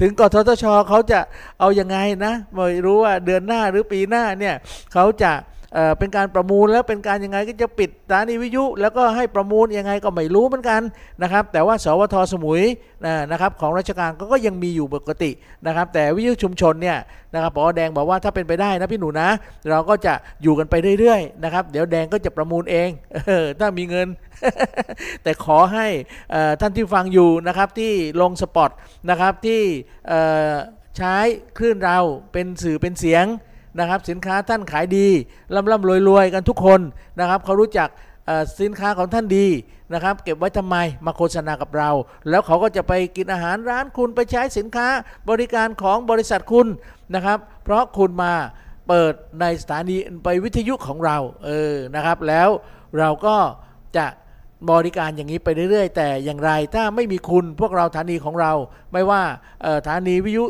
[0.00, 1.20] ถึงกททชเขาจะ
[1.60, 4.54] เอาอยัางไงนะไม่รู้ว่าเดือนหน้าหรือปีหน้าเนี่ย
[4.92, 5.32] เขาจะ
[5.98, 10.80] เป็นการประมูลแล้วเป็นการยังไงก็จะปิดสถานีวิทยุ แล้วก็ให้ประมูลยังไงก็ไม่รู้เหมือนกัน
[11.22, 12.62] นะครับ แต่ว่าสวทสมุย
[13.32, 15.30] นะครับของราชการก็ยังมีอยู่ปกติ
[15.66, 16.98] นะครับ แต่วิทยุชุมชนเนี่ย
[17.34, 19.28] นะครับปอแดงบอกว่าถ้าเป็นไปได้นะพี่หนูนะ
[19.70, 22.88] เราก็จะอยู่กันไปเรื่อยๆนะครับเดี๋ยวแดงก็จะประมูลเอง
[23.60, 24.08] ถ้ามีเงิน
[25.22, 25.86] แต่ขอให้
[26.60, 28.70] ท่านที่ฟังอยู่นะครับที่ลงสปอต
[29.10, 29.62] นะครับที่
[30.96, 31.16] ใช้
[31.58, 31.98] คลื่นเรา
[32.32, 33.26] เป็นสื่อเป็นเสียง
[33.78, 35.08] นะครับสินค้าท่านขายดี
[35.54, 36.80] ร่ำร่ำรวยรวยกันทุกคน
[37.20, 37.88] นะครับเขารู้จัก
[38.60, 39.46] สินค้าของท่านดี
[39.92, 41.90] นะครับเก็บไว้ทำไมมาโฆษณากับเรา
[42.28, 44.88] แล้วเขาก็จะไปกินอาหารร้านคุณไปใช้สินค้า
[45.30, 46.66] บริการของบริษัทคุณ
[47.14, 48.32] นะครับ เพราะคุณมา
[48.88, 52.48] เปิดในสถานีไปวิทยุของเราเออนะครับ แล้ว
[52.98, 53.36] เราก็
[53.96, 54.06] จะ
[54.70, 58.52] บริการอย่างนี้ไปเรื่อยๆ แต่อย่างไรถ้าไม่มีคุณพวกเราสถานีของเรา
[58.92, 59.22] ไม่ว่า
[59.62, 60.44] เอ่อสถานีวิทยุ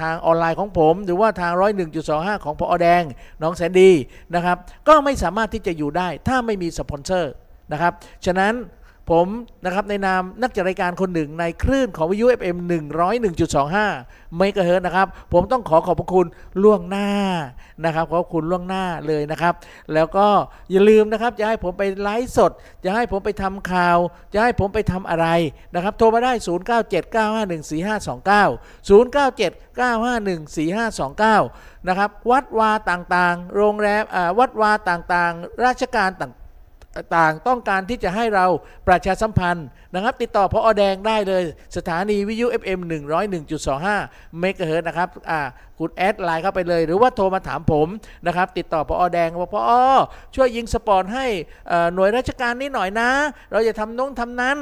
[0.00, 3.02] ทางออนไลน์ของผม หรือว่าทางร้อยหนึ่งจุดสองห้าของพอแดง
[3.42, 3.90] น้องแสนดี
[4.34, 4.56] นะครับ
[4.88, 7.32] ก็ไม่สามารถที่จะอยู่ได้ถ้าไม่มีสปอนเซอร์
[7.72, 7.92] นะครับ
[8.26, 8.52] ฉะนั้น
[9.10, 9.26] ผม
[9.64, 12.56] นะครับในนามนักจัดรายการคนหนึ่งในคลื่นของวิทยุ FM
[13.26, 16.26] 101.25เมกะเฮิร์นะครับ ผมต้องขอขอบพระคุณ
[16.62, 17.08] ล่วงหน้า
[17.84, 19.54] นะครับขอบคุณล่วงหน้าเลยนะครับ
[19.94, 20.26] แล้วก็
[20.70, 22.52] อย่าลืมนะครับจะให้ผมไปไลฟ์สด
[22.84, 23.98] จะให้ผมไปทำข่าว
[24.34, 25.26] จะให้ผมไปทำอะไร
[25.74, 26.48] นะครับ โทรมาได้ 0979514529
[31.38, 36.32] 0979514529 นะครับ วัดวาต่างๆ โรงแรมอ่าวัดวาต่างๆ ราชการต่าง
[36.96, 38.46] ต่างต้องการที่จะให้เรา
[38.88, 41.42] ประชาสัมพันธ์นะครับ ติดต่อผอ.แดงได้เลย
[41.76, 42.80] สถานีวิทยุ FM
[43.60, 45.40] 101.25 เมกะเฮิรตซ์นะครับอ่า
[45.80, 47.88] คุณ add Line เข้าไปเลย หรือว่าโทรมาถามผม
[48.26, 49.72] นะครับ ติดต่อผอ.แดงว่า ผอ.
[50.34, 51.26] ช่วยยิง spot ให้
[51.94, 53.10] หน่วยราชการนี้หน่อยนะ
[53.52, 54.56] เราจะทำน้องทำนั้น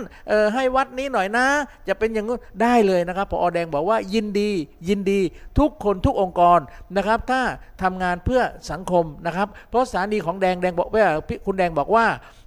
[0.54, 1.46] ให้วัดนี้หน่อยนะ
[1.88, 4.50] จะเป็นอย่างนู้นได้เลยนะครับผอ.แดงบอกว่ายินดี
[4.88, 5.20] ยินดี
[5.58, 6.58] ทุกคนทุกองค์กร
[6.96, 7.40] นะครับ ถ้า
[7.82, 11.06] ทำงานเพื่อสังคมนะครับ เพราะสถานีของแดงแดงบอกว่า
[11.46, 12.06] คุณแดงบอกว่า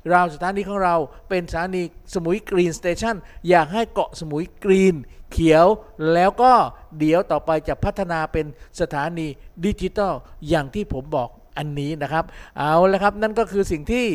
[0.10, 0.96] เราสถานีของเรา
[1.30, 1.82] เป็นสถานี
[2.14, 3.16] สมุย green station
[3.50, 4.96] อยากให้เกาะสมุย green
[5.32, 5.66] เขียว
[6.14, 6.54] แล้วก็
[7.00, 8.46] เดี๋ยวต่อไปจะพัฒนาเป็น
[8.80, 9.28] สถานี
[9.66, 10.14] ดิจิตอล
[10.50, 12.26] อย่างที่ผมบอกอันนี้นะครับ
[12.58, 14.06] เอาละครับนั่นก็คือสิ่งที่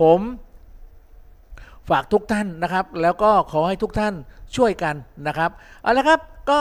[0.00, 0.20] ผม
[1.90, 4.14] ฝากทุกท่านนะครับ แล้วก็ขอให้ทุกท่าน
[4.56, 4.94] ช่วยกัน
[5.26, 5.50] นะครับ
[5.82, 6.60] เอาละครับก็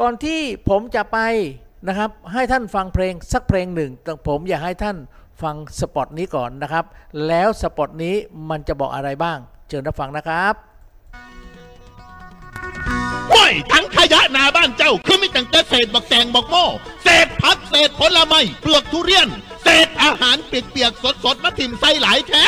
[0.00, 1.18] ก่อนที่ผมจะไป
[1.88, 4.96] นะครับ ให้ท่านฟังเพลงสักเพลงหนึ่งแต่ผมอยากให้ท่าน
[5.42, 6.84] ฟังสปอตนี้ก่อนนะครับ
[7.26, 8.14] แล้วสปอตนี้
[8.50, 9.38] มันจะบอกอะไรบ้าง
[9.68, 10.54] เชิญรับฟังนะครับ
[13.32, 16.66] ห้วยทั้งขยะนาบ้านเจ้า คือมีตั้งแต่เศษบักแตงบักโม่
[17.02, 19.28] เศษผักเศษผลไม้เปลือกทุเรียน
[19.62, 22.46] เศษอาหารเปียกๆสดๆมาถิ่มใส่หลายแท้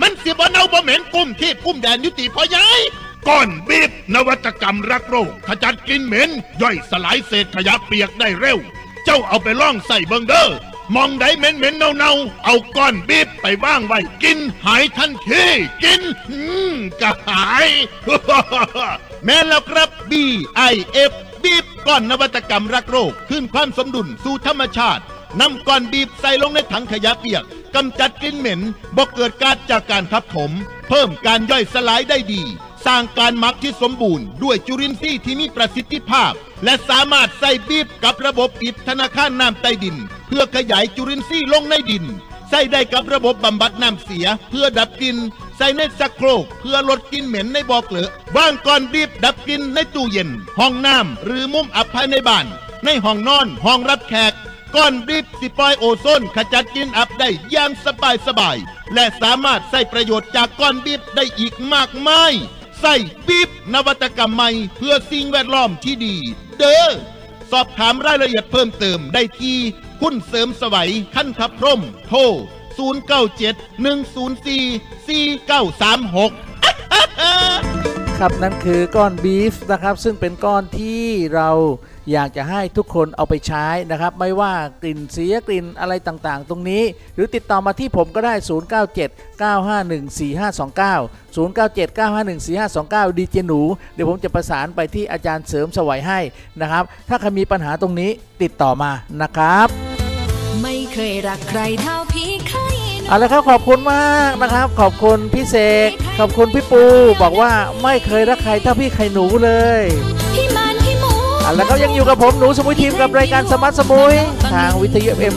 [0.00, 2.80] มันสิบ่เน่าบ่เหม็นกุ้มที่กุ้มแดนยุติพอยาย
[3.28, 6.30] ก้อนบีบนวัตกรรมรักโรคขจัดกลิ่นเหม็น
[6.62, 8.58] ย่อยสลายเศษขยะเปียกได้เร็ว
[9.04, 10.48] เจ้าเอาไปล่องใส่เบิงเด้อ
[10.94, 12.12] มองใดเหม็นเหม็นเน่าเน่า
[12.44, 15.44] เอาก้อนบีบไปว่างไว้กินหายทันที
[15.84, 16.40] กินอื
[16.72, 17.68] มก็หาย
[19.24, 25.02] แม่แล้วครับ BIF บีบก้อนนวัตกรรมรักโรคขึ้นความสมดุลสู่ธรรมชาติ
[25.40, 27.44] นำก้อนบีบใส่ลงในถังขยะเปียก
[27.74, 28.60] กำจัดกลิ่นเหม็น
[28.96, 30.52] บ่เกิดการจากการทับถม
[30.88, 32.42] เพิ่มการย่อยสลายได้ดี
[32.86, 36.32] สร้างการหมักที่สมบูรณ์ด้วยจุลินทรีย์ที่มีประสิทธิภาพ
[36.64, 42.04] และสามารถใส่บีบกับระบบปิดธนาคารน้ำใต้ดิน เพื่อขยายจุลินทรีย์ลงในดิน
[42.50, 45.16] ใส่ได้กับระบบบำบัดน้ำเสียเพื่อดับกลิ่น
[45.56, 52.46] ใส่ในสักโครกเพื่อลดกลิ่นเหม็นในบ่อเกลือวางก่อนบีบดับกลิ่นในตู้เย็น ห้องน้ำหรือมุมอับภายในบ้าน
[52.84, 54.32] ในห้องนอนห้องรับแขก
[54.76, 62.32] ก้อนบีบสิปลอยโอโซนขจัดกลิ่นอับได้อย่างสบายสบายๆและสามารถใส่ประโยชน์จากก้อนบีบได้อีกมากมาย
[62.86, 66.16] ใส่บีบนวัตกรรมใหม่เพื่อสิ่งแวดล้อมที่ดี
[66.58, 66.92] เด้อ
[67.50, 69.58] สอบถามรายละเอียดเพิ่มเติมได้ที่
[70.00, 72.18] คุณเสริมสวัยขั้นทับพร่ม โทร
[77.72, 77.73] 0971044936
[78.20, 81.50] ครับนั่นคือก้อนบีฟนะครับซึ่งเป็นก้อนที่เรา
[82.12, 86.82] อยากจะให้ทุกคนเอาไปใช้นะครับ ไม่ว่ากลิ่นเสียกลิ่นอะไรต่างๆ ตรงนี้
[87.14, 88.46] หรือติดต่อมาที่ผมก็ได้ 0979514529
[93.12, 93.60] 0979514529 ดีเจหนู
[93.94, 96.20] เดี๋ยวผมจะประสานไปที่อาจารย์เสริมสวัยให้
[96.60, 98.10] นะครับ ถ้าใครมีปัญหาตรงนี้
[98.42, 98.90] ติดต่อมา
[99.22, 99.68] นะครับ
[100.62, 105.56] ไม่เคยรักใครเท่าพี่เคย เอาละครับขอบคุณมากนะครับ ขอบคุณพี่เส
[105.88, 106.82] กขอบคุณพี่ปู
[107.22, 109.82] บอกว่าไม่เคยรักใครเท่าพี่ไข่หนูเลย
[110.34, 111.12] พี่มานพี่หมู
[111.44, 114.14] อะแล้วก็ยังอยู่กับผมหนูสมุยทีมกับรายการสมัติสมุย
[114.54, 115.34] ทางวิทยุ FM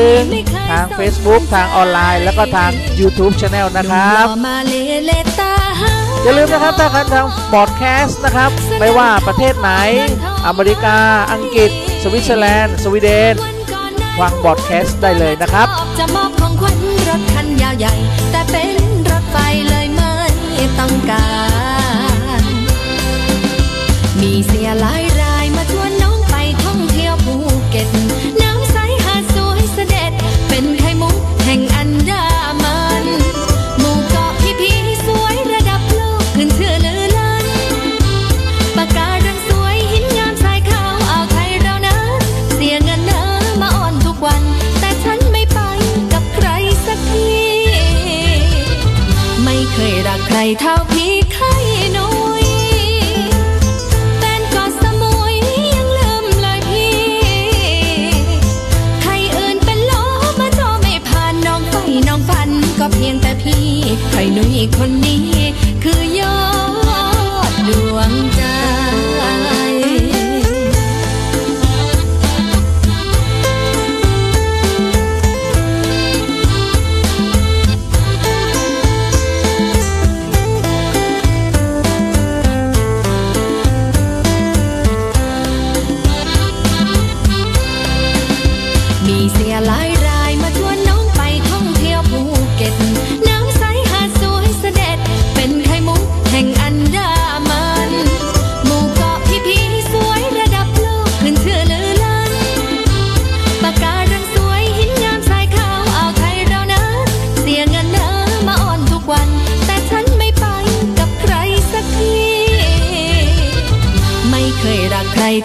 [0.00, 4.26] 101ทาง Facebook ทางออนไลน์ แล้วก็ทาง YouTube c h a n e l นะครับ
[6.22, 9.70] อย่าลืมนะครับถ้าใครทางบอดแคสต์นะครับ ไม่ว่าประเทศไหน
[10.46, 10.98] อเมริกา
[11.32, 11.70] อังกฤษ
[12.02, 13.34] สวิตเซอร์แลนด์ สวีเดน
[14.20, 15.66] วันก่อนนั้นโทฟังบอดแคสต์ได้เลยนะครับ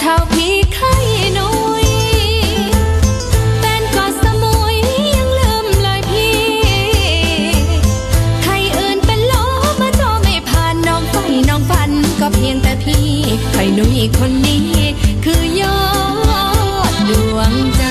[0.01, 0.93] เท่าพี่ไข่
[1.37, 1.49] นุ
[1.85, 1.87] ย
[3.59, 4.77] แฟนกาะสมุย
[5.15, 6.37] ยังลืมเลยพี่
[8.43, 9.33] ใครอื่นเป็นโล
[9.81, 11.15] มาจอไม่ผ่านน้องไฟ
[11.49, 13.07] น้องฟันก็เพียงแต่พี่
[13.53, 14.69] ไข่นุยคนนี้
[15.25, 15.81] คือยอ
[16.91, 17.83] ดดวงใจ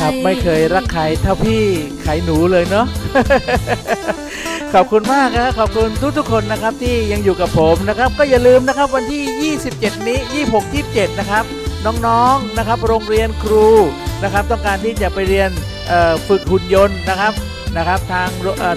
[0.00, 1.64] ครับไม่เคยรักใครเท่าพี่
[2.02, 2.86] ไขหนูเลยเนาะ
[4.78, 10.18] ขอบคุณมากนะครับขอบคุณทุกๆคนนะครับที่ยังอยู่กับผมนะครับ ก็อย่าลืมนะครับวันที่ 27 นี้
[10.52, 11.44] 26 27 นะครับ
[12.06, 13.68] น้องๆนะครับ โรงเรียนครู
[14.22, 15.50] นะครับ ต้องการที่จะไปเรียน
[16.28, 17.32] ฝึกหุ่นยนต์นะครับ
[17.76, 18.28] นะครับ ทาง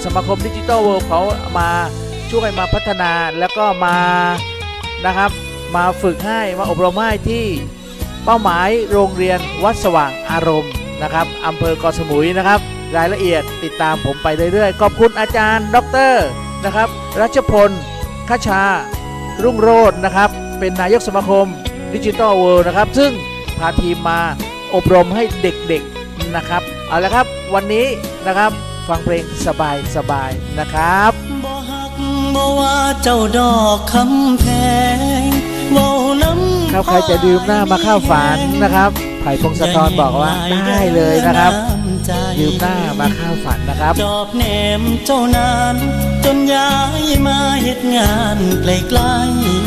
[0.06, 1.22] สมาคมดิจิทัลเวิลด์เขา
[1.60, 1.70] มา
[2.32, 3.98] ช่วยมาพัฒนาแล้วก็มา
[5.06, 5.32] นะครับ
[5.76, 7.46] มาฝึกให้มาอบรมให้ที่
[8.26, 10.72] เป้าหมายโรงเรียนวัดสว่างอารมณ์
[11.04, 12.62] นะครับอำเภอเกาะสมุยนะครับ
[12.96, 15.78] รายละเอียดติดตามผมไปเรื่อยๆ ขอบคุณอาจารย์ ด
[16.12, 16.16] ร
[16.66, 16.90] นะครับ
[17.22, 17.72] รัชพล
[18.30, 18.64] คชา
[19.44, 21.48] รุ่งโรจน์นะครับ เป็นนายกสมาคม
[21.94, 23.12] ดิจิทัลเวิลด์นะครับ ซึ่ง
[23.58, 24.20] พาทีมมา
[24.76, 27.86] อบรมให้เด็กๆนะครับ เอาละครับวันนี้
[28.28, 28.52] นะครับ
[28.88, 31.12] ฟังเพลงสบายๆนะครับ
[31.46, 32.00] บ่ฮัก
[32.36, 34.46] บ่ว่าเจ้าดอกคำแพ
[35.20, 35.22] ง
[35.72, 35.90] เว้า
[36.24, 38.90] น้ำครับใครจะดื่มหน้ามาเข้าฝันนะครับ
[39.22, 40.32] ไผ่พงศธรบอกว่า
[40.70, 41.54] ได้เลยนะครับ
[42.40, 44.44] ดื่มหน้ามาข้าวฝันนะครับ จอบแหน
[44.80, 45.76] มเจ้านาน
[46.24, 49.00] จนย้ายมาเฮ็ดงานไกล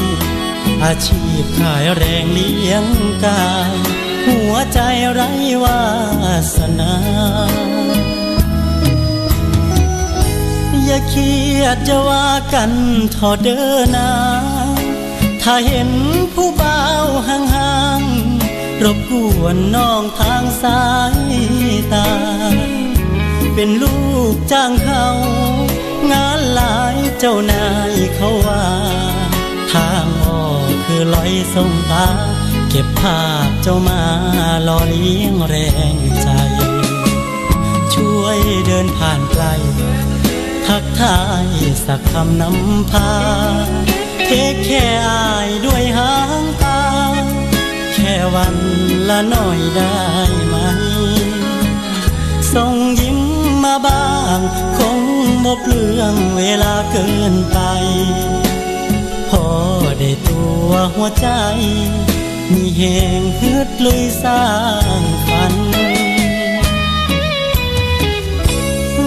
[0.09, 2.85] ๆอาชีพขายแรงเลี้ยง
[3.25, 3.75] กาย
[4.27, 4.81] หัวใจ
[5.13, 5.31] ไร้
[5.63, 5.83] วา
[6.57, 6.95] สนา
[10.85, 12.73] อย่าเครียดจะว่ากัน
[13.15, 14.11] ทอเดินนา
[15.43, 15.91] ถ้าเห็น
[16.33, 16.83] ผู้เบา
[17.29, 18.32] ห่างๆ
[18.85, 20.83] รบกวนน้องทางสา
[21.33, 21.35] ย
[21.93, 22.09] ตา
[23.55, 23.99] เป็นลู
[24.33, 25.07] กจ้างเขา
[26.13, 28.67] งานหลายเจ้านายเขาว่า
[29.73, 32.07] ทางออกคือลอยส่งตา
[32.71, 34.03] เก็บภาพเจ้ามา
[34.65, 35.55] หล่อเลี้ยงแร
[35.95, 36.29] งใจ
[37.95, 39.45] ช่วยเดินผ่านไกล
[40.67, 41.47] ทักทาย
[41.87, 43.13] สักคำนำพา
[44.27, 46.62] เทคแค่อายด้วยหางต
[48.35, 48.57] วัน
[49.09, 49.99] ละหน่อยได้
[50.47, 50.57] ไหม
[52.55, 53.19] ส่งยิ้ม
[53.65, 54.39] มาบ้าง
[54.79, 55.01] คง
[55.45, 57.59] บ่เปลืองเวลาเกินไป
[59.31, 59.47] พอ
[59.99, 61.29] ได้ตัวหัวใจ
[62.53, 62.83] มีแห
[63.21, 64.45] งฮึดลุยสร้า
[65.01, 65.55] งฝัน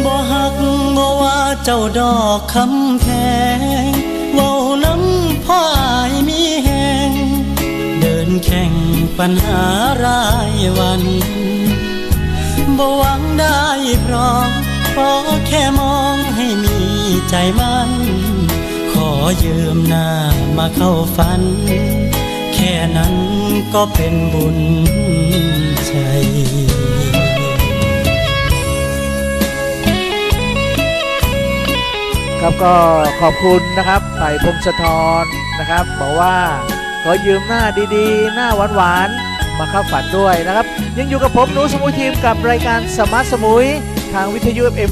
[0.05, 0.55] บ่ฮัก
[0.97, 3.05] บ่ว่าเจ้าดอกคำแพ
[3.93, 3.94] ง
[9.19, 9.63] ปัญหา
[10.05, 10.23] รา
[10.59, 11.01] ยวัน
[12.77, 13.61] บ่หวังได้
[14.05, 14.49] พร้อม
[14.95, 15.11] ขอ
[15.47, 16.77] แค่มองให้มี
[17.29, 17.89] ใจมัน
[18.93, 19.11] ขอ
[19.43, 20.09] ยืมหน้า
[20.57, 21.41] มาเข้าฝัน
[22.53, 23.15] แค่นั้น
[23.73, 24.57] ก็เป็นบุญ
[25.87, 25.93] ใจ
[32.41, 32.75] ครับก็
[33.21, 34.83] ขอบคุณนะครับไผ่พงศธ
[35.23, 35.25] ร
[35.59, 36.37] นะครับบอกว่า
[37.07, 37.63] ขอยืมหน้า
[37.95, 40.65] ดีๆ หน้าหวานๆ มาเข้าฝันด้วยนะครับ
[40.97, 43.65] ยังอยู่กับผมหนูสมุยทีมกับรายการสมาร์ทสมุย
[44.13, 44.91] ทางวิทยุ FM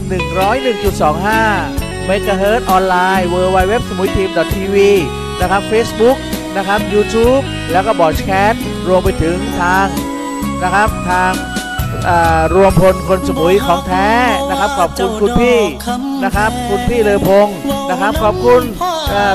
[0.84, 4.90] 101.25เมกะเฮิรตออนไลน์ w w w สมุยทีมทีวี
[5.40, 6.18] นะครับ Facebook
[6.58, 8.54] นะครับ YouTube แล้วก็บอร์ดแคส
[8.88, 9.88] รวมไปถึงทาง
[10.64, 11.32] นะครับทาง
[12.54, 14.10] รวมพลคนสมุยของแท้
[14.50, 15.60] นะครับ ขอบคุณคุณพี่
[16.24, 17.56] นะครับ คุณพี่เลอพงศ์
[17.90, 18.62] นะครับ ขอบคุณ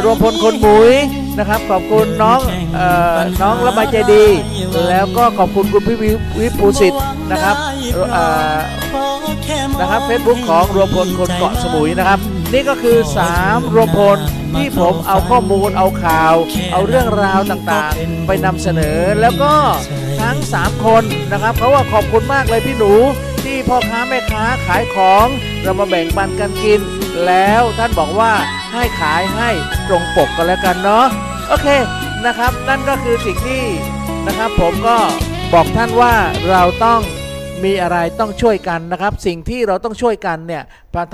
[0.05, 0.93] รวมพลคนหมุย
[1.39, 2.41] นะครับ ขอบคุณน้อง
[2.79, 2.81] อ
[3.17, 4.25] อน้องละไมใจดี
[4.89, 7.57] แล้วก็ขอบคุณคุณพี่วิวิภูสิทธิ์นะครับ
[9.81, 12.19] นะครับเฟซบุ๊กของรวมพลคนเกาะสมุยนะครับ
[12.53, 12.99] นี่ก็คือ
[13.37, 14.19] 3 รวมพล
[14.57, 16.35] ที่ผมเอาข้อมูลเอาข่าว
[16.73, 19.55] เอาเรื่องราวต่างๆ ไปนำเสนอแล้วก็
[20.21, 22.93] ทั้ง 3 คนนะครับเขาว่าขอบคุณมากเลยพี่หนู
[23.45, 25.27] ที่พ่อค้าแม่ค้าขายของ
[25.63, 26.81] เรามาแบ่งปันกันกิน
[27.27, 28.33] แล้วท่านบอกว่า
[28.73, 29.51] ให้ขายให้
[29.89, 31.07] ตรงปกกันแล้วกันเนาะ
[31.49, 31.69] โอเค
[32.27, 33.65] นะครับ นั่นก็คือสิ่งที่
[34.27, 34.97] นะครับผมก็
[35.53, 36.15] บอกท่านว่า
[36.51, 37.01] เราต้อง
[37.65, 40.65] มีอะไรต้องช่วยกันนะครับ สิ่งที่เราต้องช่วยกันเนี่ย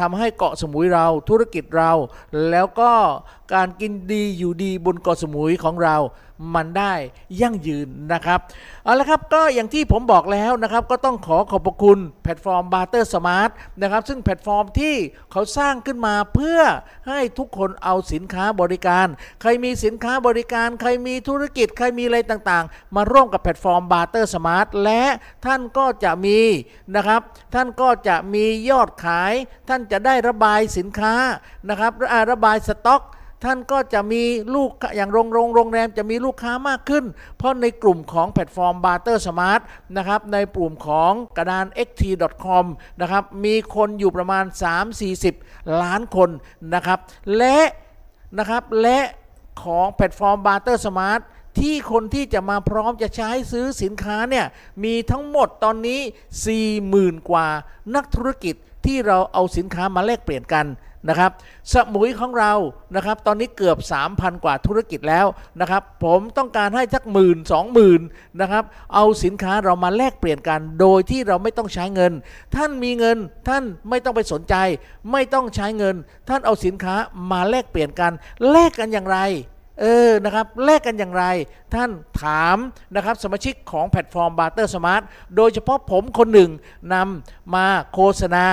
[0.01, 1.93] ทำให้เกาะสมุยเราธุรกิจเรา
[2.51, 2.93] แล้วก็
[3.53, 5.97] การกินดีอยู่ดีบนเกาะสมุยของเรา
[6.55, 6.95] มันได้
[7.41, 8.41] ยั่งยืนนะครับ
[8.85, 13.51] เอาละครับก็อย่างที่ผมบอกแล้วนะครับ ก็ต้องขอขอบพระคุณแพลตฟอร์ม Barter Smart
[13.83, 14.95] นะครับ ซึ่งแพลตฟอร์มที่
[15.33, 16.61] เขาสร้างขึ้นมาเพื่อ
[17.09, 19.07] ให้ทุกคนเอาสินค้าบริการ
[19.41, 25.05] ใครมีสินค้าบริการ ใครมีธุรกิจ ใครมีอะไรต่างๆ มาร่วมกับแพลตฟอร์ม Barter Smart และ
[25.47, 26.41] ท่านก็จะมี
[26.97, 27.21] นะครับ
[27.55, 29.33] ท่านก็จะมียอดขาย
[29.69, 31.15] ท่านจะได้ระบายสินค้า
[31.69, 31.93] นะครับ
[32.31, 33.03] ระบายสต็อก
[33.45, 34.23] ท่านก็จะมี
[34.55, 37.05] ลูกอย่างโรงโรงโรงแรมจะมีลูกค้ามากขึ้น
[37.39, 39.61] เพราะในกลุ่มของแพลตฟอร์ม Barter Smart
[39.97, 42.65] นะครับในกลุ่มของกระดาน xt.com
[43.01, 44.45] นะครับมีคนอยู่ประมาณ
[45.13, 46.31] 3-40 ล้านคน
[46.75, 46.99] นะครับ
[47.37, 47.59] และ
[48.39, 48.99] นะครับและ
[49.63, 51.21] ของแพลตฟอร์ม Barter Smart
[51.59, 54.47] ที่คนที่จะมาพร้อมจะใช้ซื้อสินค้าเนี่ย
[54.85, 56.01] มีทั้งหมดตอนนี้
[56.65, 57.47] 40,000 กว่า
[57.95, 58.55] นักธุรกิจ
[58.87, 60.67] ที่เราเอาสินค้ามาแลกเปลี่ยนกัน
[61.09, 61.31] นะครับ
[61.73, 62.53] สมุยของเรา
[62.97, 63.79] นะครับ ตอนนี้เกือบ
[64.11, 65.27] 3,000 กว่าธุรกิจแล้ว
[65.61, 68.01] นะครับ ผมต้องการให้สักหมื่นสองหมื่น
[68.41, 72.13] นะครับ เอาสินค้าเรามาแลกเปลี่ยนกัน โดยที่เราไม่ต้องใช้เงิน
[72.57, 73.17] ท่านมีเงิน
[73.49, 74.55] ท่านไม่ต้องไปสนใจ
[75.13, 75.95] ไม่ต้องใช้เงิน
[76.29, 76.95] ท่านเอาสินค้า
[77.31, 78.13] มาแลกเปลี่ยนกัน
[78.51, 79.19] แลกกันอย่างไร
[79.81, 81.25] เออ นะครับ แลกกันอย่างไร
[81.75, 81.91] ท่าน
[82.23, 82.57] ถาม
[82.95, 85.03] นะครับสมาชิกของแพลตฟอร์ม Barter Smart
[85.37, 86.51] โดยเฉพาะผมคนหนึ่ง
[86.95, 88.45] นำมาโฆษณา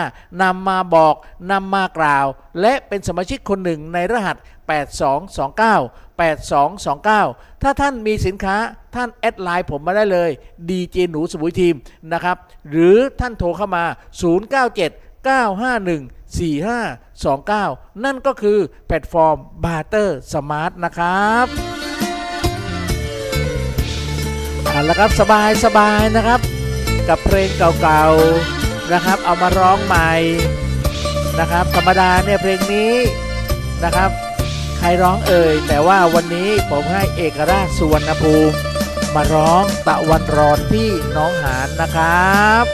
[0.42, 1.16] นำมาบอก
[1.52, 2.26] นำมากล่าว
[2.62, 4.38] และเป็นสมาชิกคนหนึ่งในรหัส
[4.80, 8.56] 8229 8229 ถ้าท่านมีสินค้า
[8.96, 10.30] ท่าน add Line ผมมาได้เลย
[10.70, 11.76] ดีเจหนูสมุยทีม
[12.14, 12.38] นะครับ
[12.70, 13.84] หรือท่านโทรเข้ามา
[14.50, 21.46] 097 951 4529 นั่นก็คือแพลตฟอร์ม Barter Smart นะครับ
[24.66, 26.40] เอาละครับสบายสบายนะครับ
[27.10, 27.50] กับเพลง
[27.82, 30.12] เก่าๆนะครับ เอามาร้องใหม่
[31.40, 32.94] นะครับ ธรรมดาเนี่ยเพลงนี้
[33.84, 34.10] นะครับ
[34.78, 38.56] ใครร้องเอ่ยแต่ว่าวันนี้ผมให้เอกราชสุวรรณภูมิ
[39.16, 42.66] มาร้องตะวันร้อนที่น้องหานนะครับ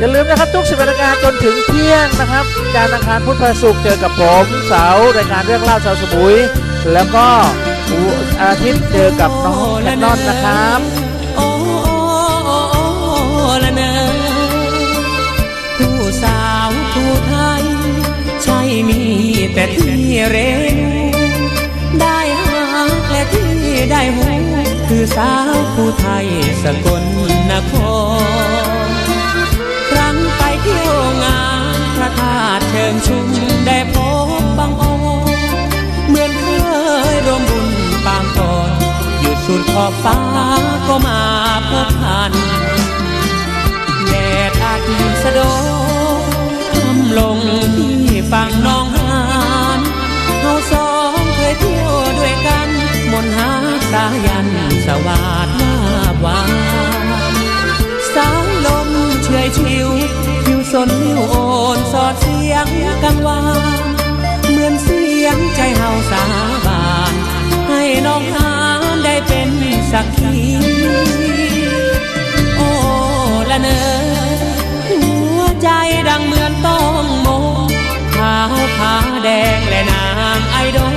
[0.00, 2.44] อย่าลืมนะครับทุกสิบนาฬิกาจนถึงเที่ยงนะครับ
[2.74, 6.36] จารอังคารพุธพฤศุกร์เจอกับผมเสาร์รายการเรื่องเล่าชาวสมุย
[6.92, 7.26] แล้วก็
[8.42, 10.80] อาทิตย์เจอกับน้องแคนนอนนะครับ
[11.36, 11.46] โอ้
[12.46, 12.78] โอโอ
[13.64, 13.92] ละเนอ
[15.76, 17.64] ผู้สาวผู้ไทย
[18.42, 19.00] ใช่มี
[19.54, 19.98] แต่ที่
[20.28, 20.36] เร
[20.74, 20.78] น
[22.00, 22.64] ได้หา
[23.00, 23.52] กและที่
[23.90, 24.28] ได้หู
[24.88, 26.26] คือสาวผู้ไทย
[26.62, 27.04] สกล
[27.50, 27.72] นค
[28.59, 28.59] ร
[32.16, 33.26] ธาตุเชิงชุม
[33.66, 33.96] ได้พ
[34.40, 34.94] บบางอ้อ
[36.08, 36.46] เหมือนเค
[37.12, 37.68] ยร่วมบุญ
[38.06, 38.70] ปางก่อน
[39.20, 40.18] อยู่สุดขอบฟ้า
[40.86, 41.20] ก็มา
[41.68, 42.32] พบพัน
[44.06, 44.12] แด
[44.50, 44.82] ดอัด
[45.22, 45.40] สะโด
[46.74, 47.38] ทำลง
[47.76, 47.96] ที่
[48.32, 49.20] ฝั่งน้องหา
[49.78, 49.80] น
[50.40, 52.68] เราสองเคยเที่ยวด้วยกัน
[53.12, 53.50] มนหา
[53.90, 54.48] สายัน
[54.86, 55.72] สวาดมา
[56.12, 56.50] บวาน
[58.14, 58.88] สายลม
[59.24, 59.88] เฉยชิว
[60.72, 61.34] สนนิ้วโอ
[61.76, 62.66] นสอดเสียง
[63.02, 63.40] กังวา
[63.82, 63.84] น
[64.50, 66.24] เหมือนเสียงใจเฮาสา
[66.66, 67.14] บาน
[67.68, 68.52] ให้น้องหา
[68.94, 69.50] นได้เป็น
[69.92, 70.36] สักขี
[72.56, 72.70] โอ้
[73.50, 73.80] ละเนอ
[74.88, 75.02] หั
[75.38, 75.68] วใจ
[76.08, 77.28] ดังเหมือนต้องโม
[78.14, 78.94] ขาวผา
[79.24, 80.06] แดงและนา
[80.36, 80.96] งไอดอล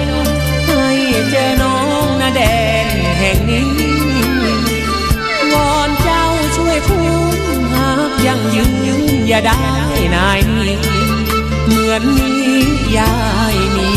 [0.68, 0.88] ให้
[1.30, 2.42] เจอน้องนาแด
[2.86, 2.88] น
[3.20, 3.68] แห่งนี้
[8.28, 8.64] ยังยื
[9.02, 9.60] นอย่าได้
[10.16, 10.80] นายนี้
[11.66, 12.62] เหมือนนี้
[12.98, 13.14] ยา
[13.56, 13.90] ยมี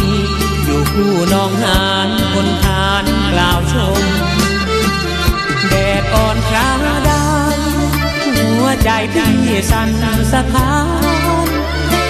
[0.65, 4.07] อยู่คู่น้องหานคนทานกล่าวชม
[6.13, 7.25] ก่อนพระดา
[7.57, 7.59] น
[8.37, 9.89] หัวใจที่สั่น
[10.33, 10.73] สะท้า
[11.47, 11.49] น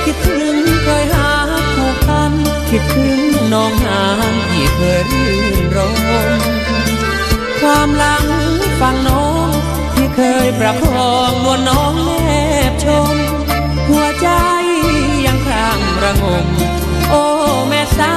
[0.04, 1.30] คิดถึงเคยหา
[1.76, 2.32] ผูกพัน
[2.70, 3.20] คิดถึง
[3.52, 4.02] น้องหา
[4.32, 5.30] นที่เคยรื่
[5.62, 6.40] นรม
[7.60, 8.35] ความหลัง
[10.48, 12.30] ยประคองนวลน้องแน
[12.70, 13.16] บชม
[13.88, 14.28] หัวใจ
[15.26, 16.46] ยังครางระงม
[17.08, 17.22] โอ้
[17.68, 18.14] แม่สา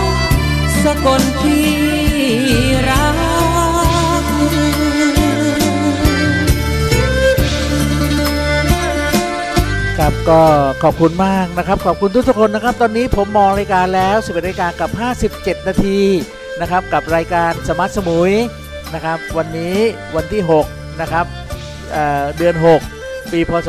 [0.00, 0.04] ว
[0.84, 1.68] สกลที่
[2.88, 3.16] รัก
[9.98, 10.42] ครับก็
[10.82, 14.90] ขอบคุณมากนะครับ ขอบคุณทุกๆคนนะครับ ตอนนี้ผมมองรายการแล้ว11นาฬิกากับ
[15.58, 16.00] 57 นาที
[16.60, 18.32] นะครับ กับรายการสมาร์ทสมุย
[18.94, 19.76] นะครับ วันนี้
[20.16, 21.26] วันที่ 6 นะครับ
[21.92, 22.54] เเดือน
[22.94, 23.68] 6 ปีพศ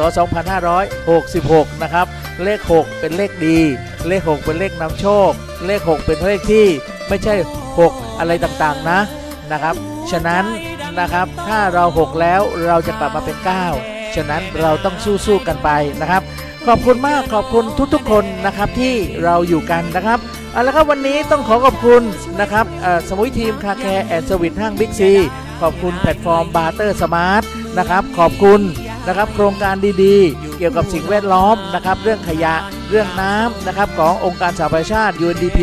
[0.67, 2.07] 2566 นะครับ
[2.43, 3.57] เลข 6 เป็นเลขดี
[4.07, 5.31] เลข 6 เป็นเลขนำโชค
[5.67, 6.65] เลข 6 เป็นเลขที่
[7.07, 7.35] ไม่ใช่
[7.77, 8.99] 6 อะไรต่างๆนะ
[9.51, 9.75] นะครับ
[10.11, 10.43] ฉะนั้น
[10.99, 13.37] นะครับถ้าเรา 6 แล้วเราจะกลับมาเป็น
[13.75, 15.69] 9 ฉะนั้นเราต้องสู้ๆกันไป
[16.01, 16.21] นะครับ
[16.67, 20.19] ขอบคุณมากขอบคุณทุกๆคนนะครับที่เราอยู่กันนะครับ
[20.51, 22.03] เอาละครับวันนี้ต้องขอขอบคุณ
[22.41, 22.65] นะครับ
[23.07, 25.11] สมุยทีม Car Care and Service ห้างบิ๊กซี
[25.61, 27.43] ขอบคุณแพลตฟอร์ม Barter Smart
[27.77, 28.61] นะครับขอบคุณ
[29.07, 32.55] นะครับโครงการดีๆ เกี่ยวกับสิ่งแวดล้อมนะครับเรื่องขยะ
[32.89, 35.59] เรื่องน้ำนะครับขององค์การสหประชาชาติ UNDP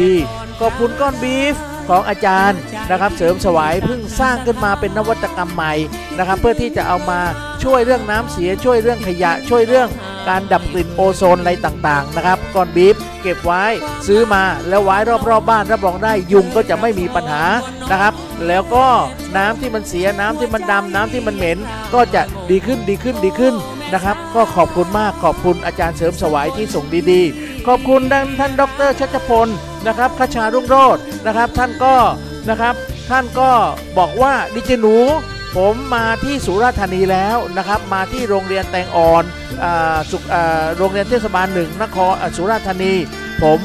[0.61, 1.55] ขอบคุณก้อนบีฟ
[1.89, 2.59] ของอาจารย์
[2.91, 5.72] นะครับเสริมสวายเพิ่งสร้างขึ้นมาเป็นนวัตกรรมใหม่
[6.18, 7.20] นะครับ เพื่อที่จะเอามา
[7.64, 9.89] ช่วยเรื่องน้ำเสียช่วยเรื่องขยะช่วยเรื่อง
[10.28, 13.64] การดับกลิ่นโอโซนอะไรต่างๆนะครับก้อนบีฟเก็บไว้
[14.07, 17.43] ซื้อมาแล้วไว้รอบๆบบ้านรับรองได้ยุงก็จะไม่มีปัญหา
[17.91, 18.14] นะครับ
[18.47, 18.87] แล้วก็
[19.37, 21.59] น้ำที่มันเสียน้ำที่มันดำน้ำที่มันเหม็น
[21.95, 23.55] ก็จะดีขึ้นดีขึ้นดีขึ้น
[23.93, 29.49] นะครับ ก็ขอบคุณมากขอบคุณอาจารย์เสริมสวายที่ส่งดีๆ ขอบคุณท่านท่านดรชัชพล
[29.87, 31.95] นะครับขชารุ่งโรจน์นะครับท่านก็
[32.51, 32.74] นะครับ
[33.11, 33.51] ท่านก็
[33.99, 34.97] บอกว่าดิเจหนู
[35.57, 39.24] ผมมาที่สุราษฎร์ธานีแล้วนะครับมาที่โรงเรียนแตงอ่อน
[39.62, 40.18] อาสุ
[40.78, 42.95] โรงเรียนเทศบาลหนึ่งนครสุราษฎร์ธานี
[43.43, 43.59] ผม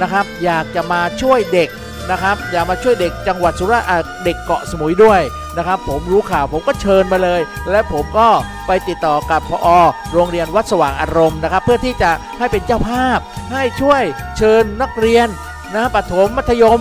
[0.00, 1.68] นะครับอยากจะมาช่วยเด็ก
[2.10, 5.20] นะครับอยากมาช่วยเด็กจังหวัดสุราษฎร์เด็กเกาะสมุยด้วย
[5.58, 8.28] นะครับผมรู้ข่าวผมก็เชิญมาเลย และผมก็
[8.66, 9.68] ไปติดต่อกับผอ.
[10.12, 13.18] โรงเรียนวัดสว่างอารมณ์นะครับ เพื่อที่จะให้เป็นเจ้าภาพ
[13.52, 14.02] ให้ช่วย
[14.36, 15.28] เชิญนักเรียน
[15.74, 16.80] นะประถมมัธยม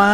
[0.00, 0.12] มา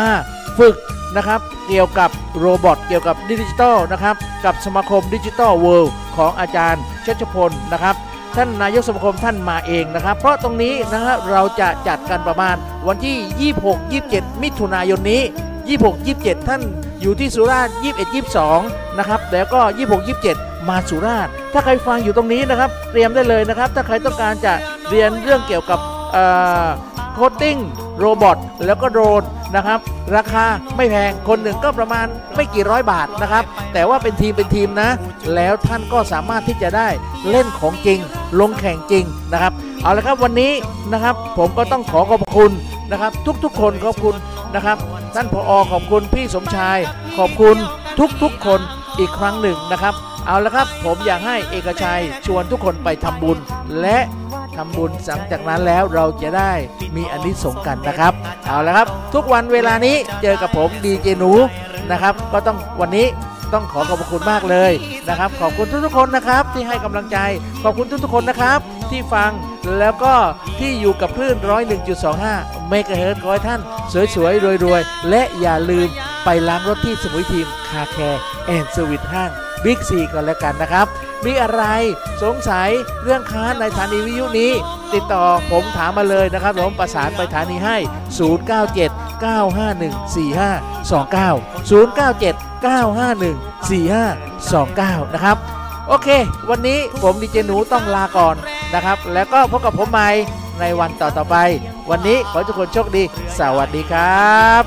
[0.59, 0.77] ฝึก
[1.17, 7.95] นะครับเกี่ยวกับ robot เกี่ยวกับดิจิทัลนะครับกับสมาคมดิจิทัลเวิลด์ของอาจารย์เชษฐพลนะครับ
[8.37, 12.57] ท่านนายกสมาคมท่านมาเองนะครับ เพราะตรงนี้นะครับเราจะจัดกันประมาณ
[12.87, 15.23] วันที่ 26 27 มิถุนายนนี้
[15.67, 16.63] 26 27 ท่าน
[17.01, 19.61] อยู่ที่สุราษฎร์21 22 นะครับแล้วก็
[19.91, 24.53] 26 27 มาสุราษฎร์ถ้าใครฟังอยู่ตรงนี้นะครับ เตรียมได้เลยนะครับ ถ้าใครต้องการจะ
[24.89, 25.81] เรียนเรื่องเกี่ยวกับ
[27.15, 27.59] coding
[27.99, 29.23] robot แล้วก็โดรน
[29.57, 29.79] นะครับ
[30.17, 30.45] ราคา
[30.77, 34.91] ไม่แพงคนหนึ่งก็ประมาณไม่กี่ร้อยบาทนะครับ แต่ว่าเป็นทีมเป็นทีมนะ
[35.35, 36.89] แล้วท่านก็สามารถที่จะได้
[37.31, 37.99] เล่นของจริง
[38.41, 39.53] ลงแข่งจริงนะครับ
[39.83, 40.53] เอาละครับวันนี้
[40.93, 42.51] นะครับ ผมก็ต้องขอขอบคุณ
[42.91, 43.13] นะครับ
[43.45, 44.15] ทุกๆ คนขอบคุณ
[44.55, 44.77] นะครับ
[45.15, 46.79] ท่านผอขอบคุณพี่สมชาย
[47.19, 47.57] ขอบคุณ
[48.23, 48.61] ทุกๆ คน
[48.99, 49.95] อีกครั้งหนึ่งนะครับ
[50.27, 53.39] เอาละครับผมอยากให้เอกชัยชวนทุกคนไปทำบุญ
[53.81, 53.99] และ
[54.61, 56.53] ทำบุญสังจากนั้นแล้วเราจะได้
[56.97, 58.13] มีอันนี้สงส์กันนะครับ
[58.47, 61.33] เอาละครับ ทุกวันเวลานี้เจอกับผมดีเจหนู
[61.91, 63.07] นะครับ ก็ต้องวันนี้
[63.53, 64.73] ต้องขอขอบคุณมากเลย
[65.09, 67.19] นะครับ ขอบคุณทุกๆคนนะครับที่ให้กำลังใจ
[67.63, 68.59] ขอบคุณทุกๆคนนะครับ
[68.91, 69.31] ที่ฟัง
[69.79, 70.15] แล้วก็
[70.59, 71.37] ที่อยู่กับคลื่น
[72.03, 73.61] 101.25เมกะเฮิรตซ์ขอให้ท่าน
[74.15, 75.89] สวยๆ รวยๆ และอย่าลืม
[76.25, 79.31] ไปล้างรถที่สมุยทีมคาแคร์แอนด์สวิตห้าง
[79.65, 80.89] บิ๊กซีก่อนแล้วกันนะครับ
[81.25, 81.63] มีอะไร
[82.23, 82.71] สงสัย
[83.03, 84.53] เรื่องค้าในสถานีวิทยุนี้
[84.93, 87.77] ติดต่อผมถามมาเลยนะครับผมประสานไปสถานีให้
[88.49, 93.37] 097 951 4529 097 951
[93.69, 95.37] 4529 นะครับ
[95.89, 96.09] โอเค
[96.51, 98.35] วันนี้ผมดีเจหนูต้องลาก่อน
[98.75, 100.09] นะครับ แล้วก็พบกับผมใหม่
[100.61, 101.37] ในวันต่อๆไป
[101.91, 103.03] วันนี้ขอทุกคนโชคดี
[103.39, 104.63] สวัสดีครับ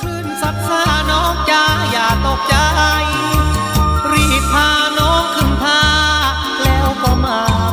[0.00, 1.62] คลื่นซัดซาน้องจ้า
[1.92, 5.80] อย่าตกใจา
[6.62, 7.65] แล้วก็มา